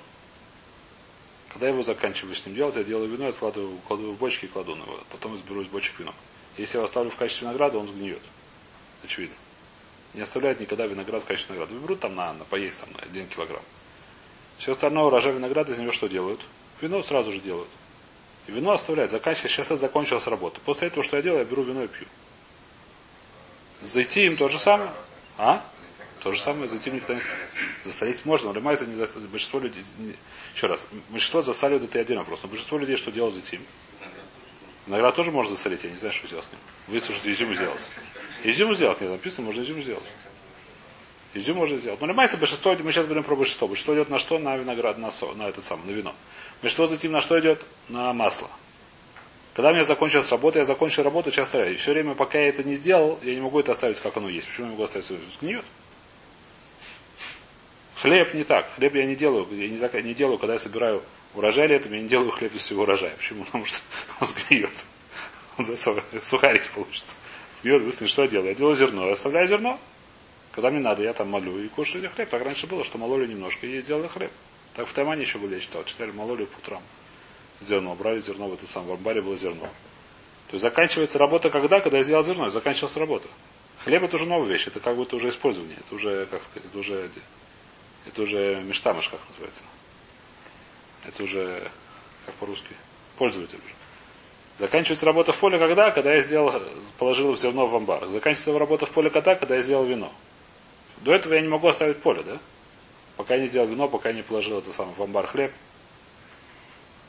Когда 1.50 1.68
я 1.68 1.74
его 1.74 1.84
заканчиваю 1.84 2.34
с 2.34 2.44
ним 2.48 2.56
делать, 2.56 2.78
я 2.78 2.84
делаю 2.84 3.12
вино, 3.12 3.28
откладываю, 3.28 3.78
кладу 3.88 4.12
в 4.12 4.18
бочки 4.18 4.46
и 4.46 4.48
кладу 4.48 4.74
на 4.74 4.82
его. 4.82 5.00
Потом 5.12 5.36
изберу 5.36 5.62
из 5.62 5.68
бочек 5.68 6.00
вино. 6.00 6.16
Если 6.58 6.78
я 6.78 6.80
его 6.80 6.86
оставлю 6.86 7.12
в 7.12 7.16
качестве 7.16 7.46
винограда, 7.46 7.78
он 7.78 7.88
сгниет. 7.88 8.24
Очевидно. 9.04 9.36
Не 10.16 10.22
оставляют 10.22 10.62
никогда 10.62 10.88
виноград 10.88 11.22
в 11.22 11.28
качестве 11.28 11.54
винограда. 11.54 11.80
Выберут 11.80 12.00
там 12.00 12.16
на, 12.16 12.34
на 12.34 12.44
поесть 12.44 12.80
там, 12.80 12.90
на 12.94 13.02
1 13.02 13.28
килограмм. 13.28 13.62
Все 14.58 14.72
остальное 14.72 15.04
урожай 15.04 15.32
винограда 15.32 15.74
из 15.74 15.78
него 15.78 15.92
что 15.92 16.08
делают? 16.08 16.42
Вино 16.82 17.04
сразу 17.04 17.32
же 17.32 17.40
делают. 17.40 17.70
Вино 18.50 18.72
оставляют. 18.72 19.12
Заканчивается. 19.12 19.64
Сейчас 19.64 19.80
закончилась 19.80 20.28
работа. 20.28 20.60
После 20.66 20.88
этого, 20.88 21.04
что 21.04 21.18
я 21.18 21.24
делаю, 21.24 21.40
я 21.40 21.46
беру 21.46 21.64
вино 21.64 21.84
и 21.84 21.88
пью. 21.88 22.08
Зайти 23.82 24.26
им 24.26 24.38
то 24.38 24.48
же 24.48 24.60
самое. 24.60 24.92
А? 25.38 25.66
То 26.22 26.34
же 26.34 26.40
самое, 26.40 26.68
зайти 26.68 26.92
никто 26.92 27.14
не 27.14 27.22
Засолить 27.82 28.26
можно, 28.26 28.50
но 28.50 28.54
лимайза 28.54 28.86
не 28.86 28.96
засолить. 28.96 29.30
Большинство 29.30 29.60
людей, 29.60 29.84
не... 30.00 30.14
еще 30.54 30.68
раз, 30.68 30.86
большинство 31.10 31.42
засаливают 31.42 31.90
это 31.90 32.00
один 32.00 32.18
вопрос. 32.18 32.42
Но 32.44 32.50
большинство 32.50 32.78
людей 32.78 32.98
что 32.98 33.12
делают 33.12 33.36
зайти? 33.36 33.60
Виноград 34.86 35.16
тоже 35.16 35.32
можно 35.32 35.56
засолить, 35.56 35.84
я 35.84 35.92
не 35.92 35.98
знаю, 35.98 36.14
что 36.14 36.28
сделать 36.28 36.46
с 36.46 36.52
ним. 36.52 36.60
Высушить 36.88 37.26
изюм 37.26 37.56
сделать. 37.56 37.90
Изюм 38.44 38.76
сделать, 38.76 39.00
нет, 39.02 39.12
написано, 39.12 39.46
можно 39.46 39.62
изюм 39.62 39.82
сделать. 39.82 40.04
Изюм 41.34 41.58
можно 41.58 41.78
сделать. 41.78 42.02
Но 42.02 42.08
лимайса 42.08 42.38
большинство, 42.38 42.76
мы 42.84 42.92
сейчас 42.92 43.06
говорим 43.06 43.24
про 43.24 43.36
большинство. 43.36 43.68
Большинство 43.68 43.94
идет 43.94 44.10
на 44.10 44.18
что? 44.18 44.40
На 44.40 44.58
виноград, 44.58 44.98
на, 44.98 45.12
со, 45.12 45.32
на 45.34 45.48
этот 45.48 45.64
самый, 45.64 45.86
на 45.86 45.92
вино. 45.92 46.16
Большинство 46.62 46.88
затем 46.88 47.12
на 47.12 47.22
что 47.22 47.40
идет? 47.40 47.64
На 47.88 48.14
масло. 48.14 48.50
Когда 49.54 49.70
у 49.70 49.74
меня 49.74 49.84
закончилась 49.84 50.32
работа, 50.32 50.60
я 50.60 50.66
закончил 50.66 51.04
работу, 51.04 51.32
сейчас 51.32 51.48
оставляю. 51.48 51.74
И 51.74 51.76
все 51.76 51.92
время, 51.92 52.16
пока 52.16 52.40
я 52.40 52.48
это 52.48 52.64
не 52.64 52.76
сделал, 52.76 53.20
я 53.22 53.36
не 53.36 53.42
могу 53.42 53.60
это 53.60 53.74
оставить, 53.74 54.00
как 54.00 54.18
оно 54.18 54.30
есть. 54.30 54.48
Почему 54.48 54.68
я 54.68 54.72
могу 54.72 54.84
оставить? 54.84 55.06
Сгниет. 55.06 55.66
Хлеб 57.96 58.34
не 58.34 58.44
так. 58.44 58.72
Хлеб 58.76 58.96
я 58.96 59.06
не 59.06 59.16
делаю. 59.16 59.48
Я 59.52 59.68
не, 59.68 60.02
не 60.04 60.14
делаю, 60.14 60.40
когда 60.40 60.54
я 60.54 60.60
собираю 60.60 61.04
урожай 61.36 61.68
летом, 61.68 61.94
я 61.94 62.02
не 62.02 62.08
делаю 62.08 62.32
хлеб 62.32 62.56
из 62.56 62.62
всего 62.62 62.84
урожая. 62.84 63.16
Почему? 63.18 63.44
Потому 63.44 63.66
что 63.66 63.82
он 64.20 64.28
сгниет. 64.28 64.86
Он 65.58 65.66
сухарики 66.22 66.70
получится. 66.74 67.18
Сгниет, 67.54 67.84
быстро 67.84 68.08
что 68.08 68.24
я 68.24 68.30
делаю? 68.30 68.50
Я 68.50 68.56
делаю 68.56 68.76
зерно. 68.76 69.06
Я 69.06 69.12
оставляю 69.12 69.48
зерно. 69.48 69.80
Когда 70.60 70.72
мне 70.72 70.82
надо, 70.82 71.02
я 71.04 71.14
там 71.14 71.30
молю 71.30 71.58
и 71.58 71.70
кушаю 71.70 72.10
хлеб. 72.10 72.30
Так 72.30 72.42
раньше 72.42 72.68
было, 72.68 72.84
что 72.84 72.98
мололи 72.98 73.26
немножко 73.26 73.66
и 73.66 73.82
делали 73.82 74.10
хлеб. 74.10 74.30
Так 74.74 74.88
в 74.88 74.92
Таймане 74.92 75.22
еще 75.22 75.38
были, 75.38 75.56
я 75.56 75.62
читал. 75.62 75.86
Читали 75.86 76.12
мололи 76.12 76.44
по 76.44 76.58
утрам. 76.58 76.82
Зерно. 77.62 77.96
Брали 77.96 78.20
зерно 78.20 78.50
в 78.50 78.56
это 78.56 78.68
самое. 78.68 78.92
В 78.92 78.98
амбаре 78.98 79.22
было 79.22 79.38
зерно. 79.38 79.62
То 79.62 80.56
есть 80.56 80.62
заканчивается 80.62 81.18
работа 81.18 81.50
когда? 81.50 81.80
Когда 81.80 82.00
я 82.00 82.04
сделал 82.04 82.24
зерно. 82.24 82.50
Заканчивалась 82.50 82.98
работа. 82.98 83.30
Хлеб 83.86 84.04
это 84.04 84.18
уже 84.18 84.26
новая 84.26 84.50
вещь. 84.50 84.68
Это 84.68 84.82
как 84.82 84.98
будто 84.98 85.16
уже 85.16 85.30
использование. 85.30 85.78
Это 85.78 85.96
уже, 85.96 86.26
как 86.26 86.44
сказать, 86.44 86.66
это 86.66 86.78
уже 86.78 87.10
это 88.06 88.22
уже 88.22 88.62
мештамыш, 88.62 89.08
как 89.08 89.22
называется. 89.30 89.62
Это 91.08 91.24
уже, 91.24 91.72
как 92.26 92.36
по-русски, 92.36 92.76
пользователь 93.18 93.60
уже. 93.64 93.76
Заканчивается 94.58 95.06
работа 95.06 95.32
в 95.32 95.38
поле 95.38 95.58
когда? 95.58 95.92
Когда 95.92 96.16
я 96.16 96.22
сделал, 96.22 96.52
положил 96.98 97.38
зерно 97.38 97.66
в 97.66 97.74
амбар. 97.74 98.08
Заканчивается 98.08 98.60
работа 98.60 98.86
в 98.86 98.92
поле 98.92 99.10
когда? 99.10 99.36
Когда 99.36 99.56
я 99.56 99.62
сделал 99.62 99.86
вино. 99.86 100.12
До 101.02 101.14
этого 101.14 101.34
я 101.34 101.42
не 101.42 101.48
могу 101.48 101.68
оставить 101.68 102.02
поле, 102.02 102.24
да? 102.24 102.38
Пока 103.18 103.36
я 103.36 103.42
не 103.42 103.48
сделал 103.48 103.68
вино, 103.68 103.88
пока 103.88 104.10
я 104.10 104.16
не 104.16 104.22
положил 104.22 104.58
это 104.58 104.72
самое 104.72 104.96
в 104.96 105.02
амбар 105.02 105.28
хлеб. 105.28 105.52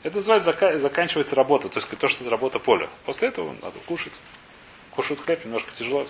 Это 0.03 0.15
называется 0.15 0.79
заканчивается 0.79 1.35
работа, 1.35 1.69
то 1.69 1.77
есть 1.77 1.89
то, 1.89 2.07
что 2.07 2.23
это 2.23 2.31
работа 2.31 2.59
поля. 2.59 2.89
После 3.05 3.27
этого 3.27 3.55
надо 3.61 3.77
кушать. 3.85 4.13
Кушать 4.91 5.19
хлеб 5.19 5.45
немножко 5.45 5.71
тяжело. 5.73 6.07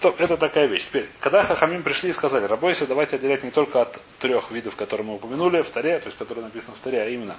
То, 0.00 0.14
это 0.18 0.36
такая 0.36 0.66
вещь. 0.66 0.84
Теперь, 0.84 1.08
когда 1.20 1.42
Хахамим 1.42 1.82
пришли 1.82 2.10
и 2.10 2.12
сказали, 2.12 2.44
рабойся, 2.44 2.86
давайте 2.86 3.16
отделять 3.16 3.44
не 3.44 3.50
только 3.50 3.80
от 3.80 3.98
трех 4.18 4.50
видов, 4.50 4.76
которые 4.76 5.06
мы 5.06 5.14
упомянули 5.14 5.62
в 5.62 5.70
Таре, 5.70 5.98
то 6.00 6.06
есть 6.06 6.18
которые 6.18 6.44
написаны 6.44 6.76
в 6.76 6.80
Таре, 6.80 7.02
а 7.02 7.08
именно 7.08 7.36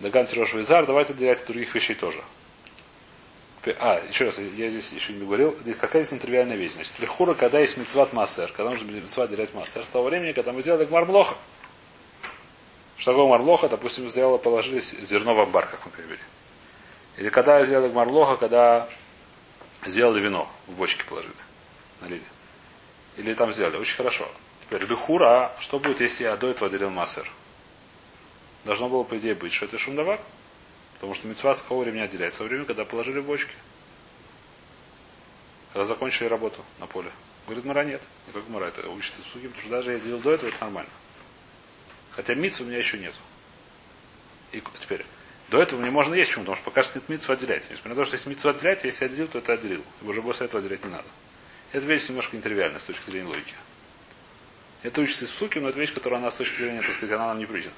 Даган 0.00 0.26
Тирош 0.26 0.52
Визар, 0.52 0.84
давайте 0.84 1.14
отделять 1.14 1.40
от 1.40 1.46
других 1.46 1.74
вещей 1.74 1.94
тоже. 1.94 2.22
А, 3.78 4.02
еще 4.08 4.26
раз, 4.26 4.38
я 4.38 4.70
здесь 4.70 4.92
еще 4.92 5.12
не 5.12 5.24
говорил, 5.24 5.56
какая 5.80 6.02
здесь 6.02 6.12
нетривиальная 6.12 6.56
вещь. 6.56 6.72
Значит, 6.72 6.98
Лехура, 7.00 7.34
когда 7.34 7.58
есть 7.58 7.76
мецват 7.76 8.12
массер, 8.12 8.52
когда 8.52 8.70
нужно 8.70 8.90
мецват 8.90 9.30
делять 9.30 9.54
массер, 9.54 9.84
с 9.84 9.88
того 9.88 10.04
времени, 10.04 10.32
когда 10.32 10.52
мы 10.52 10.62
сделали 10.62 10.84
гмармлоха. 10.84 11.36
Что 12.96 13.12
такое 13.12 13.26
марлоха, 13.26 13.68
допустим, 13.68 14.08
сделала, 14.08 14.38
положили 14.38 14.80
зерно 14.80 15.34
в 15.34 15.40
амбар, 15.40 15.66
как 15.66 15.84
мы 15.84 15.92
привели. 15.92 16.18
Или 17.18 17.28
когда 17.28 17.62
сделали 17.64 17.90
гмарлоха, 17.90 18.36
когда 18.36 18.88
сделали 19.84 20.20
вино, 20.20 20.48
в 20.66 20.72
бочке 20.72 21.04
положили, 21.04 21.34
налили. 22.00 22.22
Или 23.16 23.34
там 23.34 23.52
сделали. 23.52 23.76
Очень 23.76 23.96
хорошо. 23.96 24.28
Теперь 24.62 24.84
Люхура, 24.84 25.52
что 25.60 25.78
будет, 25.78 26.00
если 26.00 26.24
я 26.24 26.36
до 26.36 26.48
этого 26.48 26.70
делил 26.70 26.90
массер? 26.90 27.30
Должно 28.64 28.88
было, 28.88 29.02
по 29.02 29.16
идее, 29.18 29.34
быть, 29.34 29.52
что 29.52 29.66
это 29.66 29.78
шумдавар. 29.78 30.20
Потому 30.96 31.14
что 31.14 31.28
мецва 31.28 31.54
с 31.54 31.62
какого 31.62 31.84
времени 31.84 32.02
отделяется? 32.02 32.42
Во 32.42 32.48
время, 32.48 32.64
когда 32.64 32.84
положили 32.84 33.20
бочки. 33.20 33.52
Когда 35.72 35.84
закончили 35.84 36.26
работу 36.26 36.64
на 36.78 36.86
поле. 36.86 37.10
Говорит, 37.46 37.64
Мара 37.64 37.84
нет. 37.84 38.02
Не 38.26 38.32
как 38.32 38.48
Мара, 38.48 38.68
это 38.68 38.88
учится 38.88 39.20
в 39.20 39.26
суге, 39.26 39.48
потому 39.48 39.62
что 39.62 39.70
даже 39.70 39.92
я 39.92 39.98
делил 39.98 40.18
до 40.18 40.32
этого, 40.32 40.48
это 40.48 40.58
нормально. 40.60 40.90
Хотя 42.12 42.34
миц 42.34 42.60
у 42.60 42.64
меня 42.64 42.78
еще 42.78 42.98
нет. 42.98 43.14
И 44.52 44.62
теперь, 44.78 45.04
до 45.50 45.62
этого 45.62 45.80
мне 45.80 45.90
можно 45.90 46.14
есть, 46.14 46.30
почему? 46.30 46.44
Потому 46.44 46.56
что 46.56 46.64
пока 46.64 46.82
что 46.82 46.98
нет 46.98 47.08
митцу 47.08 47.32
отделять. 47.32 47.70
Несмотря 47.70 47.90
на 47.90 47.96
то, 47.96 48.04
что 48.04 48.16
если 48.16 48.30
митцу 48.30 48.48
отделять, 48.48 48.84
если 48.84 49.04
я 49.04 49.10
отделил, 49.10 49.28
то 49.28 49.38
это 49.38 49.52
отделил. 49.52 49.84
И 50.02 50.04
уже 50.06 50.22
после 50.22 50.46
этого 50.46 50.60
отделять 50.60 50.82
не 50.82 50.90
надо. 50.90 51.06
Это 51.72 51.84
вещь 51.84 52.08
немножко 52.08 52.36
нетривиальная 52.36 52.78
с 52.78 52.84
точки 52.84 53.10
зрения 53.10 53.28
логики. 53.28 53.54
Это 54.82 55.00
учится 55.00 55.24
из 55.24 55.30
суки, 55.30 55.58
но 55.58 55.68
это 55.68 55.78
вещь, 55.78 55.92
которая 55.92 56.20
она 56.20 56.30
с 56.30 56.36
точки 56.36 56.56
зрения, 56.56 56.80
так 56.80 56.92
сказать, 56.92 57.14
она 57.14 57.26
нам 57.26 57.38
не 57.38 57.46
причина. 57.46 57.74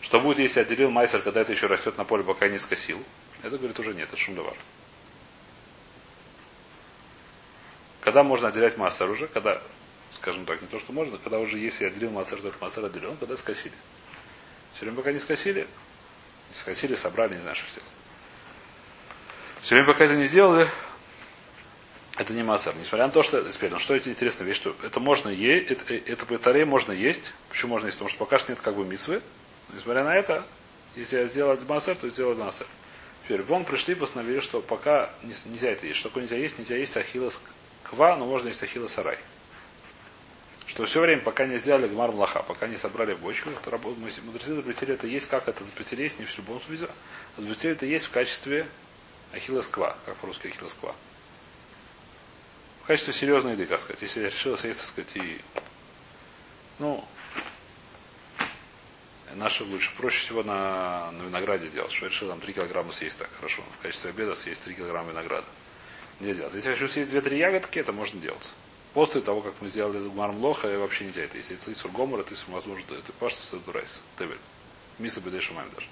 Что 0.00 0.20
будет, 0.20 0.38
если 0.38 0.60
отделил 0.60 0.90
майсер, 0.90 1.20
когда 1.22 1.42
это 1.42 1.52
еще 1.52 1.66
растет 1.66 1.98
на 1.98 2.04
поле, 2.04 2.24
пока 2.24 2.48
не 2.48 2.58
скосил? 2.58 3.02
Это, 3.42 3.58
говорит, 3.58 3.78
уже 3.78 3.94
нет, 3.94 4.08
это 4.08 4.16
шумдовар. 4.16 4.54
Когда 8.00 8.22
можно 8.22 8.48
отделять 8.48 8.78
массер 8.78 9.08
уже, 9.10 9.28
когда, 9.28 9.60
скажем 10.12 10.46
так, 10.46 10.62
не 10.62 10.68
то, 10.68 10.78
что 10.78 10.92
можно, 10.92 11.18
когда 11.18 11.38
уже 11.38 11.58
если 11.58 11.84
отделил 11.84 12.10
массер, 12.10 12.40
то 12.40 12.48
этот 12.48 12.60
массер 12.60 12.84
отделен, 12.84 13.16
когда 13.16 13.36
скосили. 13.36 13.74
Все 14.72 14.82
время 14.82 14.96
пока 14.96 15.12
не 15.12 15.18
скосили, 15.18 15.66
не 16.48 16.54
скосили, 16.54 16.94
собрали, 16.94 17.34
не 17.34 17.40
знаю, 17.40 17.56
что 17.56 17.70
сделали. 17.70 17.90
Все 19.60 19.74
время 19.74 19.86
пока 19.86 20.04
это 20.04 20.16
не 20.16 20.24
сделали, 20.24 20.66
это 22.16 22.32
не 22.32 22.42
массер. 22.42 22.74
Несмотря 22.76 23.06
на 23.06 23.12
то, 23.12 23.22
что, 23.22 23.42
теперь, 23.50 23.70
ну 23.70 23.78
что 23.78 23.94
это 23.94 24.08
интересная 24.08 24.46
вещь, 24.46 24.56
что 24.56 24.74
это 24.82 25.00
можно 25.00 25.28
есть, 25.28 25.70
это, 25.70 25.94
это 25.94 26.24
по 26.26 26.64
можно 26.64 26.92
есть. 26.92 27.34
Почему 27.50 27.72
можно 27.72 27.86
есть? 27.86 27.98
Потому 27.98 28.08
что 28.08 28.18
пока 28.18 28.38
что 28.38 28.52
нет 28.52 28.60
как 28.60 28.74
бы 28.74 28.86
митсвы. 28.86 29.20
Несмотря 29.74 30.04
на 30.04 30.14
это, 30.14 30.44
если 30.96 31.18
я 31.18 31.26
сделал 31.26 31.58
массер, 31.68 31.96
то 31.96 32.08
сделал 32.08 32.34
массер. 32.34 32.66
Теперь 33.24 33.42
вон 33.42 33.64
пришли, 33.64 33.94
постановили, 33.94 34.40
что 34.40 34.60
пока 34.60 35.10
нельзя 35.22 35.70
это 35.70 35.86
есть. 35.86 35.98
Что 35.98 36.08
такое 36.08 36.24
нельзя 36.24 36.36
есть? 36.36 36.58
Нельзя 36.58 36.76
есть 36.76 36.96
ахиллес 36.96 37.40
ква, 37.84 38.16
но 38.16 38.26
можно 38.26 38.48
есть 38.48 38.62
ахиллес 38.62 38.92
сарай. 38.92 39.18
Что 40.66 40.84
все 40.84 41.00
время, 41.00 41.20
пока 41.20 41.46
не 41.46 41.58
сделали 41.58 41.88
гмар 41.88 42.12
млаха, 42.12 42.42
пока 42.42 42.68
не 42.68 42.76
собрали 42.76 43.14
бочку, 43.14 43.50
работа, 43.66 43.98
мудрецы 43.98 44.54
запретили 44.54 44.94
это 44.94 45.06
есть, 45.06 45.28
как 45.28 45.48
это 45.48 45.64
запретили 45.64 46.02
есть, 46.02 46.18
не 46.20 46.24
в 46.24 46.38
любом 46.38 46.60
случае. 46.60 46.88
Запретили 47.36 47.72
это 47.72 47.86
есть 47.86 48.06
в 48.06 48.10
качестве 48.10 48.66
ахиллес 49.32 49.66
ква, 49.66 49.96
как 50.06 50.16
по-русски 50.16 50.48
ахиллес 50.48 50.74
ква. 50.74 50.94
В 52.82 52.86
качестве 52.86 53.12
серьезной 53.12 53.52
еды, 53.52 53.66
как 53.66 53.80
сказать. 53.80 54.02
Если 54.02 54.22
я 54.22 54.28
решил 54.28 54.56
съесть, 54.56 54.78
так 54.78 54.88
сказать, 54.88 55.16
и 55.16 55.40
ну, 56.80 57.04
Наши 59.34 59.64
лучше. 59.64 59.94
Проще 59.96 60.20
всего 60.20 60.42
на, 60.42 61.10
на 61.12 61.22
винограде 61.22 61.66
сделать. 61.66 61.92
Что 61.92 62.06
я 62.06 62.10
решил 62.10 62.28
там 62.28 62.40
3 62.40 62.52
килограмма 62.52 62.92
съесть 62.92 63.18
так 63.18 63.30
хорошо. 63.36 63.62
В 63.78 63.82
качестве 63.82 64.10
обеда 64.10 64.34
съесть 64.34 64.62
3 64.62 64.74
килограмма 64.74 65.10
винограда. 65.10 65.46
Не 66.20 66.34
делать. 66.34 66.54
Если 66.54 66.68
я 66.68 66.74
хочу 66.74 66.88
съесть 66.88 67.12
2-3 67.12 67.36
ягодки, 67.36 67.78
это 67.78 67.92
можно 67.92 68.20
делать. 68.20 68.52
После 68.92 69.20
того, 69.20 69.40
как 69.40 69.54
мы 69.60 69.68
сделали 69.68 69.98
гмарм 70.08 70.38
лоха, 70.38 70.66
вообще 70.78 71.04
нельзя 71.04 71.22
это. 71.22 71.36
Если 71.36 71.54
это 71.54 71.78
сургомора, 71.78 72.24
ты 72.24 72.34
возможно, 72.48 72.84
это 72.92 73.12
пашта 73.12 73.42
с 73.42 73.50
дурайс. 73.60 74.02
Тебель. 74.18 74.38
Миса 74.98 75.20
бедеш 75.20 75.50
даже. 75.74 75.86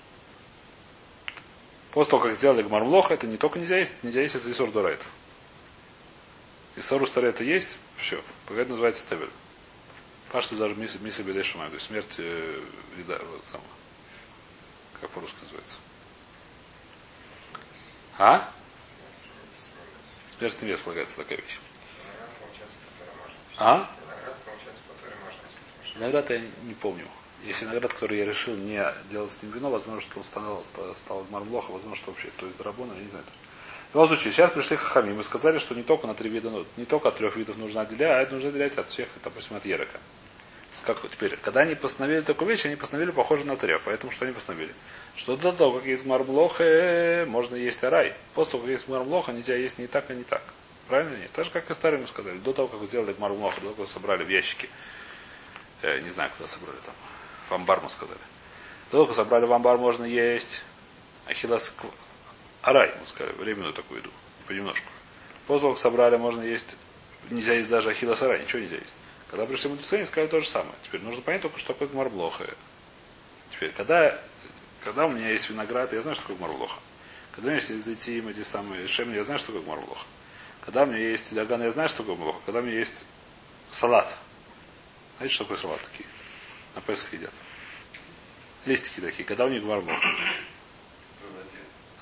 После 1.92 2.10
того, 2.10 2.22
как 2.24 2.36
сделали 2.36 2.62
гмарм 2.62 2.88
лоха, 2.88 3.14
это 3.14 3.26
не 3.26 3.36
только 3.36 3.58
нельзя 3.58 3.78
есть, 3.78 3.92
нельзя 4.02 4.20
есть 4.20 4.34
это 4.34 4.50
исур 4.50 4.70
дурайт. 4.70 5.04
Исур 6.76 7.02
это 7.02 7.44
есть, 7.44 7.78
все. 7.96 8.22
Это 8.48 8.70
называется 8.70 9.06
тебель. 9.08 9.30
Пашта 10.30 10.56
даже 10.56 10.74
миса, 10.74 10.98
миса 10.98 11.22
бедешума, 11.22 11.68
то 11.68 11.74
есть 11.74 11.86
смерть 11.86 12.16
э, 12.18 12.60
вида, 12.96 13.18
вот 13.30 13.46
сама. 13.46 13.64
Как 15.00 15.10
по-русски 15.10 15.36
называется? 15.42 15.78
А? 18.18 18.50
Смерть 20.28 20.60
невест 20.60 20.82
полагается 20.82 21.16
такая 21.16 21.38
вещь. 21.38 21.58
А? 23.56 23.88
Виноград 25.94 26.30
я 26.30 26.40
не 26.62 26.74
помню. 26.74 27.06
Если 27.44 27.64
виноград, 27.64 27.92
который 27.92 28.18
я 28.18 28.24
решил 28.24 28.54
не 28.54 28.84
делать 29.10 29.32
с 29.32 29.42
ним 29.42 29.52
вино, 29.52 29.70
возможно, 29.70 30.00
что 30.02 30.18
он 30.18 30.24
стал, 30.24 30.64
стал, 30.64 30.94
стал 30.94 31.26
мармлоха, 31.30 31.70
возможно, 31.70 31.96
что 31.96 32.10
вообще, 32.10 32.28
то 32.36 32.46
есть 32.46 32.58
драбона, 32.58 32.92
я 32.94 33.00
не 33.00 33.08
знаю. 33.08 33.24
В 33.90 33.94
любом 33.94 34.08
случае, 34.08 34.32
сейчас 34.32 34.52
пришли 34.52 34.76
хахами, 34.76 35.14
мы 35.14 35.24
сказали, 35.24 35.58
что 35.58 35.74
не 35.74 35.82
только 35.82 36.06
на 36.06 36.14
три 36.14 36.28
вида, 36.28 36.50
не 36.76 36.84
только 36.84 37.08
от 37.08 37.16
трех 37.16 37.36
видов 37.36 37.56
нужно 37.56 37.80
отделять, 37.80 38.10
а 38.10 38.20
это 38.20 38.34
нужно 38.34 38.50
отделять 38.50 38.76
от 38.76 38.88
всех, 38.90 39.08
допустим, 39.24 39.56
от 39.56 39.64
ерека. 39.64 39.98
Как, 40.84 41.00
теперь, 41.08 41.36
когда 41.36 41.60
они 41.60 41.74
постановили 41.74 42.20
такую 42.20 42.50
вещь, 42.50 42.66
они 42.66 42.76
постановили 42.76 43.10
похоже 43.10 43.46
на 43.46 43.56
треф. 43.56 43.82
Поэтому 43.84 44.12
что 44.12 44.26
они 44.26 44.34
постановили? 44.34 44.74
Что 45.16 45.36
до 45.36 45.52
того, 45.52 45.78
как 45.78 45.86
есть 45.86 46.04
марблоха, 46.04 47.24
можно 47.26 47.56
есть 47.56 47.82
арай. 47.82 48.14
После 48.34 48.52
того, 48.52 48.64
как 48.64 48.72
есть 48.72 48.88
марблоха, 48.88 49.32
нельзя 49.32 49.56
есть 49.56 49.78
не 49.78 49.86
так, 49.86 50.10
а 50.10 50.14
не 50.14 50.24
так. 50.24 50.42
Правильно 50.86 51.16
нет? 51.16 51.30
Так 51.32 51.44
же, 51.44 51.50
как 51.50 51.70
и 51.70 51.74
старые 51.74 52.00
мы 52.00 52.06
сказали. 52.06 52.38
До 52.38 52.52
того, 52.52 52.68
как 52.68 52.82
сделали 52.86 53.14
марблоха, 53.18 53.60
до 53.60 53.70
того, 53.70 53.82
как 53.82 53.88
собрали 53.88 54.24
в 54.24 54.28
ящики. 54.28 54.68
Э, 55.82 56.00
не 56.00 56.10
знаю, 56.10 56.30
куда 56.36 56.48
собрали 56.48 56.78
там. 56.84 56.94
В 57.48 57.52
амбар 57.52 57.80
мы 57.80 57.88
сказали. 57.88 58.20
До 58.90 58.92
того, 58.92 59.06
как 59.06 59.16
собрали 59.16 59.46
в 59.46 59.52
амбар, 59.52 59.78
можно 59.78 60.04
есть 60.04 60.64
ахиллас 61.26 61.74
арай, 62.62 62.94
мы 63.00 63.06
сказали, 63.06 63.34
временную 63.34 63.72
такую 63.72 64.00
еду. 64.00 64.10
Понемножку. 64.46 64.86
После 65.46 65.60
того, 65.62 65.72
как 65.72 65.80
собрали, 65.80 66.16
можно 66.16 66.42
есть, 66.42 66.76
нельзя 67.30 67.54
есть 67.54 67.68
даже 67.68 67.90
ахиллас 67.90 68.22
арай, 68.22 68.40
ничего 68.40 68.60
нельзя 68.60 68.76
есть. 68.76 68.96
Когда 69.30 69.44
пришли 69.44 69.68
мудрецы, 69.68 69.94
они 69.94 70.04
сказали 70.04 70.28
то 70.28 70.40
же 70.40 70.46
самое. 70.46 70.74
Теперь 70.82 71.02
нужно 71.02 71.20
понять 71.22 71.42
только, 71.42 71.58
что 71.58 71.74
такое 71.74 71.88
гмарблоха. 71.88 72.48
Теперь, 73.52 73.72
когда, 73.72 74.18
когда 74.82 75.06
у 75.06 75.10
меня 75.10 75.30
есть 75.30 75.50
виноград, 75.50 75.92
я 75.92 76.00
знаю, 76.00 76.14
что 76.14 76.22
такое 76.24 76.38
гмарблоха. 76.38 76.80
Когда 77.32 77.48
у 77.48 77.50
меня 77.50 77.60
есть 77.60 77.84
зайти 77.84 78.18
эти 78.18 78.42
самые 78.42 78.86
шемни, 78.86 79.16
я 79.16 79.24
знаю, 79.24 79.38
что 79.38 79.48
такое 79.48 79.62
гмарблоха. 79.62 80.06
Когда 80.62 80.82
у 80.82 80.86
меня 80.86 81.10
есть 81.10 81.34
даган, 81.34 81.62
я 81.62 81.70
знаю, 81.70 81.88
что 81.88 81.98
такое 81.98 82.16
гмарблоха. 82.16 82.40
Когда 82.46 82.60
у 82.60 82.62
меня 82.62 82.78
есть 82.78 83.04
салат. 83.70 84.16
Знаете, 85.18 85.34
что 85.34 85.44
такое 85.44 85.58
салат 85.58 85.80
такие? 85.82 86.08
На 86.74 86.80
Песах 86.80 87.12
едят. 87.12 87.32
Листики 88.64 89.00
такие. 89.00 89.24
Когда 89.24 89.44
у 89.44 89.48
них 89.48 89.62
гмарблоха. 89.62 90.08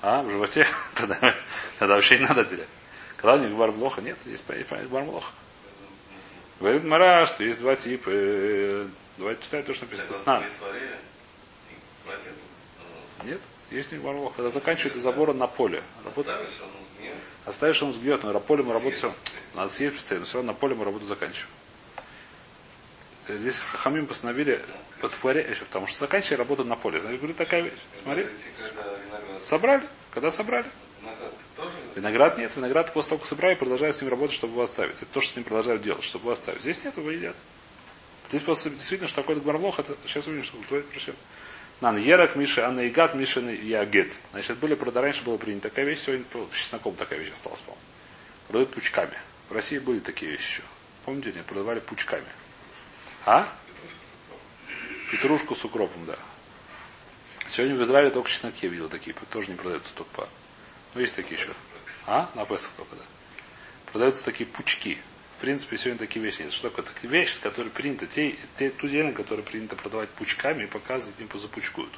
А, 0.01 0.23
в 0.23 0.29
животе? 0.29 0.65
тогда, 0.95 1.35
тогда 1.77 1.95
вообще 1.95 2.19
не 2.19 2.25
надо 2.25 2.45
делать. 2.45 2.69
Когда 3.17 3.33
у 3.33 3.37
них 3.39 3.49
гмарблоха, 3.49 4.01
нет, 4.01 4.17
есть 4.25 4.45
гмарблоха. 4.47 5.33
Говорит 6.59 6.83
Мара, 6.83 7.25
что 7.25 7.43
есть 7.43 7.59
два 7.59 7.75
типа. 7.75 8.09
Давайте 9.17 9.43
читать 9.43 9.65
то, 9.65 9.73
что 9.73 9.85
написано. 9.85 10.17
А. 10.25 10.43
Нет, 13.23 13.41
есть 13.69 13.91
не 13.91 13.97
Марлох. 13.97 14.35
Когда 14.35 14.49
заканчивает 14.49 14.95
забора 14.95 15.33
на 15.33 15.47
поле. 15.47 15.83
Работа... 16.03 16.39
Оставишь, 17.45 17.81
он 17.81 17.93
сгьет, 17.93 18.23
но 18.23 18.33
на 18.33 18.39
поле 18.39 18.63
мы 18.63 18.73
работаем 18.73 18.97
все. 18.97 19.13
Надо 19.53 19.69
съесть 19.69 19.95
постоянно, 19.95 20.25
все 20.25 20.37
равно 20.37 20.51
на 20.51 20.57
поле 20.57 20.75
мы 20.75 20.83
работу 20.83 21.05
заканчиваем. 21.05 21.49
Здесь 23.27 23.57
Хахамим 23.57 24.07
постановили 24.07 24.63
подтворять, 25.01 25.57
потому 25.59 25.87
что 25.87 25.99
заканчивая 25.99 26.37
работу 26.37 26.63
на 26.63 26.75
поле. 26.75 26.99
Значит, 26.99 27.19
говорит 27.19 27.37
такая 27.37 27.61
вещь. 27.61 27.73
Смотри. 27.93 28.25
Собрали. 29.39 29.83
Когда 30.11 30.31
собрали? 30.31 30.65
Виноград 31.95 32.37
нет. 32.37 32.55
Виноград 32.55 32.93
после 32.93 33.09
того, 33.09 33.19
как 33.19 33.27
собрали, 33.27 33.55
продолжают 33.55 33.95
с 33.95 34.01
ним 34.01 34.11
работать, 34.11 34.35
чтобы 34.35 34.53
его 34.53 34.63
оставить. 34.63 34.97
Это 34.97 35.05
то, 35.05 35.21
что 35.21 35.33
с 35.33 35.35
ним 35.35 35.45
продолжают 35.45 35.81
делать, 35.81 36.03
чтобы 36.03 36.23
его 36.23 36.31
оставить. 36.31 36.61
Здесь 36.61 36.83
нет, 36.83 36.97
его 36.97 37.09
едят. 37.09 37.35
Здесь 38.29 38.41
просто 38.41 38.69
действительно, 38.69 39.07
что 39.07 39.21
такое 39.21 39.37
гмарлох, 39.37 39.79
это 39.79 39.95
сейчас 40.05 40.27
увидим, 40.27 40.43
что 40.43 40.57
говорит 40.69 40.87
причем. 40.91 41.15
Нан 41.79 41.97
Ерак, 41.97 42.35
Миша, 42.35 42.67
Анна 42.67 42.87
Игат, 42.87 43.13
Миша, 43.13 43.39
Ягет. 43.39 44.11
Значит, 44.31 44.57
были, 44.57 44.75
правда, 44.75 45.01
раньше 45.01 45.23
было 45.23 45.37
принято 45.37 45.69
такая 45.69 45.85
вещь, 45.85 45.99
сегодня 45.99 46.25
чесноком 46.51 46.95
такая 46.95 47.19
вещь 47.19 47.31
осталась, 47.31 47.61
по-моему. 47.61 47.83
Продают 48.47 48.71
пучками. 48.71 49.13
В 49.49 49.53
России 49.53 49.77
были 49.77 49.99
такие 49.99 50.31
вещи 50.31 50.47
еще. 50.49 50.63
Помните, 51.05 51.29
они 51.29 51.41
продавали 51.43 51.79
пучками. 51.79 52.25
А? 53.25 53.47
Петрушку 55.11 55.55
с 55.55 55.63
укропом, 55.63 56.05
да. 56.05 56.17
Сегодня 57.47 57.75
в 57.75 57.83
Израиле 57.83 58.09
только 58.09 58.29
чесноки 58.29 58.65
я 58.65 58.69
видел 58.69 58.89
такие, 58.89 59.15
тоже 59.29 59.49
не 59.49 59.55
продаются 59.55 59.93
только 59.95 60.11
по. 60.11 60.29
Ну, 60.97 61.01
есть 61.01 61.15
такие 61.15 61.39
еще. 61.39 61.51
А? 62.07 62.27
На 62.33 62.43
Песах 62.43 62.71
только, 62.75 62.95
да. 62.95 63.03
Продаются 63.91 64.25
такие 64.25 64.49
пучки. 64.49 64.97
В 65.37 65.41
принципе, 65.41 65.77
сегодня 65.77 65.99
такие 65.99 66.25
вещи 66.25 66.41
нет. 66.41 66.51
Что 66.51 66.71
такое? 66.71 66.85
Такие 66.85 67.07
вещи, 67.07 67.39
которые 67.39 67.69
принято, 67.69 68.07
те, 68.07 68.35
те, 68.57 68.71
ту 68.71 68.87
зелень, 68.87 69.13
которую 69.13 69.45
принято 69.45 69.75
продавать 69.75 70.09
пучками 70.09 70.63
и 70.63 70.65
показывать, 70.65 71.21
им 71.21 71.27
позапучкуют. 71.27 71.91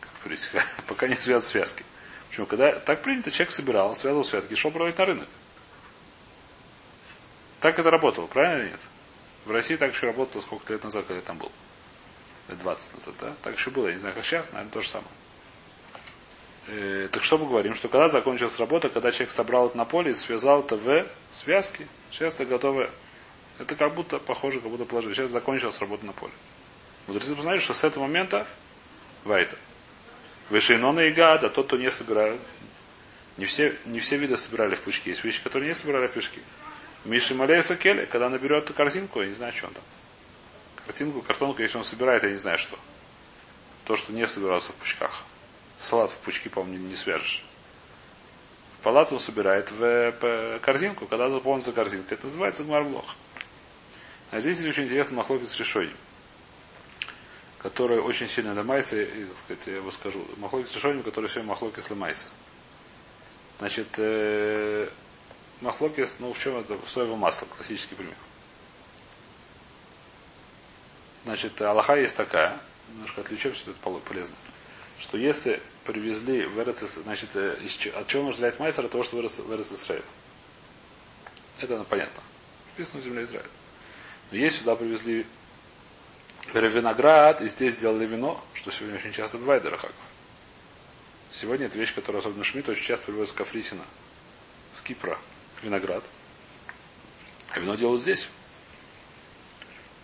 Как, 0.00 0.28
пока 0.86 1.08
не 1.08 1.14
связаны 1.14 1.40
связки. 1.40 1.86
Почему? 2.28 2.44
Когда 2.44 2.78
так 2.80 3.00
принято, 3.00 3.30
человек 3.30 3.50
собирал, 3.50 3.96
связывал 3.96 4.24
связки, 4.24 4.54
шел 4.56 4.70
продавать 4.70 4.98
на 4.98 5.06
рынок. 5.06 5.28
Так 7.60 7.78
это 7.78 7.88
работало, 7.88 8.26
правильно 8.26 8.64
или 8.64 8.70
нет? 8.72 8.80
В 9.46 9.52
России 9.52 9.76
так 9.76 9.94
еще 9.94 10.08
работало 10.08 10.42
сколько 10.42 10.70
лет 10.70 10.84
назад, 10.84 11.06
когда 11.06 11.14
я 11.14 11.22
там 11.22 11.38
был. 11.38 11.50
Лет 12.48 12.58
20 12.58 12.92
назад, 12.92 13.14
да? 13.18 13.34
Так 13.40 13.56
еще 13.56 13.70
было. 13.70 13.86
Я 13.86 13.94
не 13.94 14.00
знаю, 14.00 14.14
как 14.14 14.22
сейчас, 14.22 14.52
наверное, 14.52 14.70
то 14.70 14.82
же 14.82 14.88
самое. 14.88 15.10
Э, 16.68 17.08
так 17.10 17.24
что 17.24 17.38
мы 17.38 17.46
говорим, 17.46 17.74
что 17.74 17.88
когда 17.88 18.08
закончилась 18.08 18.58
работа, 18.58 18.88
когда 18.88 19.10
человек 19.10 19.30
собрал 19.30 19.66
это 19.66 19.76
на 19.76 19.84
поле 19.84 20.12
и 20.12 20.14
связал 20.14 20.60
это 20.60 20.76
в 20.76 21.06
связки, 21.30 21.88
сейчас 22.10 22.34
это 22.34 22.44
готово. 22.44 22.90
Это 23.58 23.74
как 23.74 23.94
будто 23.94 24.18
похоже, 24.18 24.60
как 24.60 24.70
будто 24.70 24.84
положили. 24.84 25.12
Сейчас 25.12 25.30
закончилась 25.30 25.78
работа 25.80 26.06
на 26.06 26.12
поле. 26.12 26.32
Мудрецы 27.06 27.34
познали, 27.34 27.58
что 27.58 27.74
с 27.74 27.84
этого 27.84 28.04
момента 28.04 28.46
вайта. 29.24 29.56
Вышейнона 30.50 31.00
и 31.00 31.12
гада, 31.12 31.50
тот, 31.50 31.66
кто 31.66 31.76
не 31.76 31.90
собирает. 31.90 32.40
Не 33.38 33.44
все, 33.46 33.76
не 33.86 34.00
все 34.00 34.16
виды 34.18 34.36
собирали 34.36 34.74
в 34.74 34.82
пучки. 34.82 35.08
Есть 35.08 35.24
вещи, 35.24 35.42
которые 35.42 35.68
не 35.68 35.74
собирали 35.74 36.06
в 36.06 36.12
пучки. 36.12 36.40
Миши 37.04 37.34
Малея 37.34 37.62
Келли, 37.62 38.04
когда 38.04 38.28
наберет 38.28 38.70
корзинку, 38.70 39.22
я 39.22 39.28
не 39.28 39.34
знаю, 39.34 39.52
что 39.52 39.66
он 39.66 39.74
там. 39.74 39.84
Картинку, 40.86 41.22
картонку, 41.22 41.62
если 41.62 41.78
он 41.78 41.84
собирает, 41.84 42.22
я 42.22 42.30
не 42.30 42.36
знаю 42.36 42.58
что. 42.58 42.78
То, 43.84 43.96
что 43.96 44.12
не 44.12 44.26
собирался 44.26 44.72
в 44.72 44.76
пучках. 44.76 45.24
Салат 45.78 46.10
в 46.10 46.18
пучки, 46.18 46.48
по-моему, 46.48 46.86
не, 46.86 46.94
свяжешь. 46.94 47.44
Палату 48.82 49.14
он 49.14 49.20
собирает 49.20 49.70
в 49.70 50.60
корзинку, 50.60 51.06
когда 51.06 51.30
заполнится 51.30 51.72
корзинка. 51.72 52.14
Это 52.14 52.26
называется 52.26 52.64
гмарблох. 52.64 53.16
А 54.30 54.40
здесь 54.40 54.62
очень 54.64 54.84
интересно 54.84 55.18
махлоки 55.18 55.44
с 55.44 55.58
решением 55.58 55.96
который 57.62 58.00
очень 58.00 58.28
сильно 58.28 58.54
ломается, 58.54 59.00
и, 59.00 59.24
так 59.24 59.38
сказать, 59.38 59.66
я 59.68 59.76
его 59.76 59.90
скажу, 59.92 60.26
махлоки 60.36 60.66
с 60.66 60.74
решением, 60.74 61.04
который 61.04 61.26
все 61.26 61.42
махлоки 61.42 61.78
сломается. 61.78 62.26
Значит, 63.58 63.86
э, 63.98 64.88
махлокис, 65.60 66.16
ну 66.18 66.32
в 66.32 66.38
чем 66.38 66.58
это? 66.58 66.76
В 66.76 66.88
соевое 66.88 67.16
масло, 67.16 67.46
классический 67.46 67.94
пример. 67.94 68.16
Значит, 71.24 71.62
Аллаха 71.62 71.94
есть 71.94 72.16
такая, 72.16 72.60
немножко 72.88 73.20
отвлечемся, 73.20 73.70
это 73.70 73.90
полезно, 74.00 74.34
что 75.02 75.18
если 75.18 75.60
привезли 75.84 76.46
в 76.46 76.62
РЦ, 76.62 76.98
значит, 77.02 77.30
э, 77.34 77.58
от 77.96 78.06
чего 78.06 78.22
нужно 78.22 78.46
взять 78.46 78.60
майсер? 78.60 78.84
От 78.84 78.92
того, 78.92 79.02
что 79.02 79.16
вырос 79.16 79.38
в 79.40 79.52
РЦ 79.52 79.72
Израиль. 79.72 80.04
Это 81.58 81.76
ну, 81.76 81.84
понятно. 81.84 82.22
Написано 82.70 83.00
в 83.00 83.04
земле 83.04 83.24
Израиля. 83.24 83.48
Но 84.30 84.38
если 84.38 84.60
сюда 84.60 84.76
привезли 84.76 85.26
виноград, 86.54 87.42
и 87.42 87.48
здесь 87.48 87.74
сделали 87.74 88.06
вино, 88.06 88.42
что 88.54 88.70
сегодня 88.70 88.96
очень 88.96 89.10
часто 89.10 89.38
бывает, 89.38 89.64
Дарахаков. 89.64 89.96
Сегодня 91.32 91.66
это 91.66 91.78
вещь, 91.78 91.94
которая 91.94 92.20
особенно 92.20 92.44
Шмидт 92.44 92.68
очень 92.68 92.84
часто 92.84 93.06
приводится 93.06 93.34
с 93.34 93.38
Кафрисина, 93.38 93.84
с 94.70 94.82
Кипра, 94.82 95.18
виноград. 95.62 96.04
А 97.50 97.58
вино 97.58 97.74
делают 97.74 98.02
здесь. 98.02 98.28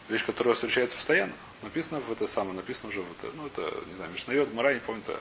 Вещь, 0.08 0.24
которая 0.24 0.54
встречается 0.54 0.96
постоянно. 0.96 1.34
Написано 1.62 2.00
в 2.00 2.12
это 2.12 2.26
самое, 2.26 2.54
написано 2.54 2.90
уже 2.90 3.02
в 3.02 3.10
это, 3.12 3.34
ну 3.34 3.46
это, 3.46 3.62
не 3.86 3.94
знаю, 3.96 4.12
Мишнайот, 4.12 4.54
Мара, 4.54 4.74
не 4.74 4.80
помню, 4.80 5.02
это, 5.06 5.20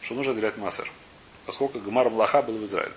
что 0.00 0.14
нужно 0.14 0.32
отделять 0.32 0.56
массер. 0.56 0.90
Поскольку 1.44 1.78
Гмар 1.78 2.08
Млаха 2.08 2.40
был 2.40 2.56
в 2.56 2.64
Израиле. 2.64 2.94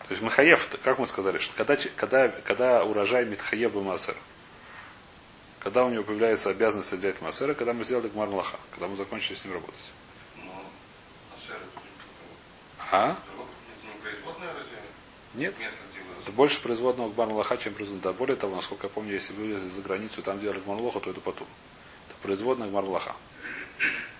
То 0.00 0.10
есть 0.10 0.22
Махаев, 0.22 0.68
как 0.82 0.98
мы 0.98 1.06
сказали, 1.06 1.38
что 1.38 1.54
когда, 1.56 1.76
когда, 1.96 2.28
когда 2.28 2.84
урожай 2.84 3.24
Митхаев 3.26 3.72
был 3.72 3.82
массер, 3.82 4.16
когда 5.60 5.84
у 5.84 5.90
него 5.90 6.04
появляется 6.04 6.50
обязанность 6.50 6.92
отделять 6.92 7.20
массера, 7.22 7.54
когда 7.54 7.72
мы 7.72 7.84
сделали 7.84 8.08
Гмар 8.08 8.28
Млаха, 8.28 8.58
когда 8.70 8.86
мы 8.86 8.96
закончили 8.96 9.34
с 9.34 9.44
ним 9.44 9.54
работать. 9.54 9.92
А? 12.90 13.18
Нет. 15.34 15.54
Это 16.24 16.32
больше 16.32 16.62
производного 16.62 17.10
к 17.10 17.14
Бармалаха, 17.14 17.58
чем 17.58 17.74
производного. 17.74 18.14
Да, 18.14 18.18
более 18.18 18.36
того, 18.36 18.56
насколько 18.56 18.86
я 18.86 18.90
помню, 18.90 19.12
если 19.12 19.34
вылезли 19.34 19.68
за 19.68 19.82
границу 19.82 20.22
и 20.22 20.24
там 20.24 20.40
делали 20.40 20.58
Гмарлоха, 20.60 20.98
то 21.00 21.10
это 21.10 21.20
потом. 21.20 21.46
Это 22.08 22.16
производное 22.22 22.66
Гмарлаха. 22.66 23.14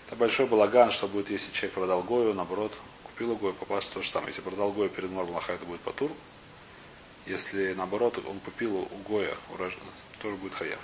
Это 0.07 0.15
большой 0.15 0.45
балаган, 0.45 0.91
что 0.91 1.09
будет, 1.09 1.31
если 1.31 1.51
человек 1.53 1.73
продал 1.73 2.03
Гою, 2.03 2.35
наоборот, 2.35 2.75
купил 3.05 3.35
Гою, 3.37 3.55
попался 3.55 3.91
то 3.91 4.03
же 4.03 4.11
самое. 4.11 4.29
Если 4.29 4.43
продал 4.43 4.71
Гою 4.71 4.91
перед 4.91 5.11
Мармалаха, 5.11 5.55
это 5.55 5.65
будет 5.65 5.81
Патур. 5.81 6.11
Если 7.25 7.73
наоборот, 7.73 8.23
он 8.29 8.39
купил 8.41 8.77
у 8.77 8.97
Гоя, 9.09 9.35
тоже 10.21 10.37
будет 10.37 10.53
Хаяв. 10.53 10.81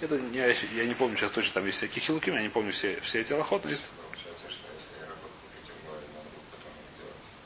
Это 0.00 0.18
не, 0.18 0.38
я 0.74 0.86
не 0.86 0.94
помню 0.94 1.18
сейчас 1.18 1.32
точно, 1.32 1.52
там 1.52 1.66
есть 1.66 1.76
всякие 1.76 2.00
хилуки, 2.00 2.30
я 2.30 2.40
не 2.40 2.48
помню 2.48 2.72
все, 2.72 2.98
все 3.02 3.20
эти 3.20 3.34
аллахот, 3.34 3.64
но 3.64 3.70
есть... 3.70 3.84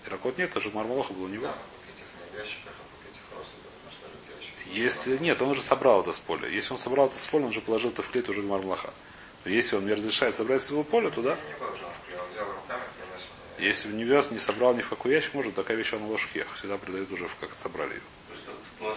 Иракот 0.06 0.38
нет, 0.38 0.50
это 0.50 0.60
же 0.60 0.70
Мармалоха 0.70 1.12
был 1.12 1.24
у 1.24 1.28
него. 1.28 1.52
Если 4.72 5.16
нет, 5.18 5.42
он 5.42 5.50
уже 5.50 5.62
собрал 5.62 6.00
это 6.00 6.12
с 6.12 6.18
поля. 6.18 6.48
Если 6.48 6.72
он 6.72 6.78
собрал 6.78 7.06
это 7.06 7.18
с 7.18 7.26
поля, 7.26 7.44
он 7.44 7.48
уже 7.50 7.60
положил 7.60 7.90
это 7.90 8.02
в 8.02 8.10
клей, 8.10 8.24
уже 8.28 8.42
Мармалаха. 8.42 8.90
Но 9.44 9.50
если 9.50 9.76
он 9.76 9.86
не 9.86 9.94
разрешает 9.94 10.34
собрать 10.34 10.62
с 10.62 10.70
его 10.70 10.84
поля, 10.84 11.10
то 11.10 11.22
да. 11.22 11.38
Если 13.58 13.88
не 13.92 14.04
вез, 14.04 14.30
не 14.30 14.38
собрал 14.38 14.74
ни 14.74 14.80
в 14.80 14.88
какой 14.88 15.12
ящик, 15.12 15.34
может, 15.34 15.54
такая 15.54 15.76
вещь 15.76 15.92
он 15.92 16.04
ложь 16.04 16.28
Всегда 16.54 16.78
придают 16.78 17.10
уже, 17.12 17.28
как 17.40 17.50
собрали 17.54 17.94
ее. 17.94 18.94